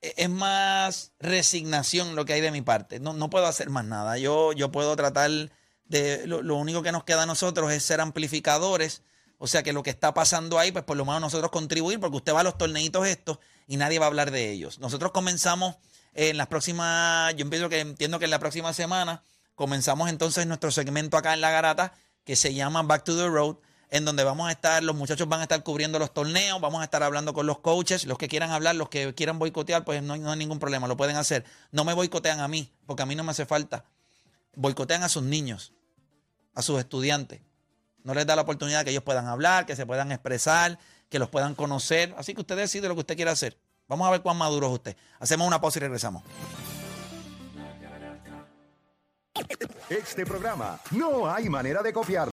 [0.01, 2.99] e-, es más resignación lo que hay de mi parte.
[2.99, 4.18] No, no puedo hacer más nada.
[4.18, 5.31] Yo, yo puedo tratar
[5.85, 6.27] de.
[6.27, 9.03] lo único que nos queda a nosotros es ser amplificadores
[9.45, 12.16] o sea que lo que está pasando ahí, pues por lo menos nosotros contribuir, porque
[12.16, 14.78] usted va a los torneitos estos y nadie va a hablar de ellos.
[14.78, 15.76] Nosotros comenzamos
[16.14, 19.22] en las próximas, yo empiezo que entiendo que en la próxima semana
[19.55, 21.92] comenzamos entonces nuestro segmento acá en La Garata
[22.24, 23.57] que se llama Back to the Road,
[23.90, 26.84] en donde vamos a estar, los muchachos van a estar cubriendo los torneos, vamos a
[26.84, 30.16] estar hablando con los coaches, los que quieran hablar, los que quieran boicotear, pues no,
[30.16, 31.45] no hay ningún problema, lo pueden hacer.
[31.70, 33.84] No me boicotean a mí, porque a mí no me hace falta.
[34.57, 35.74] Boicotean a sus niños,
[36.55, 37.42] a sus estudiantes.
[38.05, 40.78] No les da la oportunidad que ellos puedan hablar, que se puedan expresar,
[41.09, 42.14] que los puedan conocer.
[42.18, 43.59] Así que usted decide lo que usted quiera hacer.
[43.88, 44.96] Vamos a ver cuán maduro es usted.
[45.18, 46.22] Hacemos una pausa y regresamos.
[49.88, 52.22] Este programa no hay manera de copiar.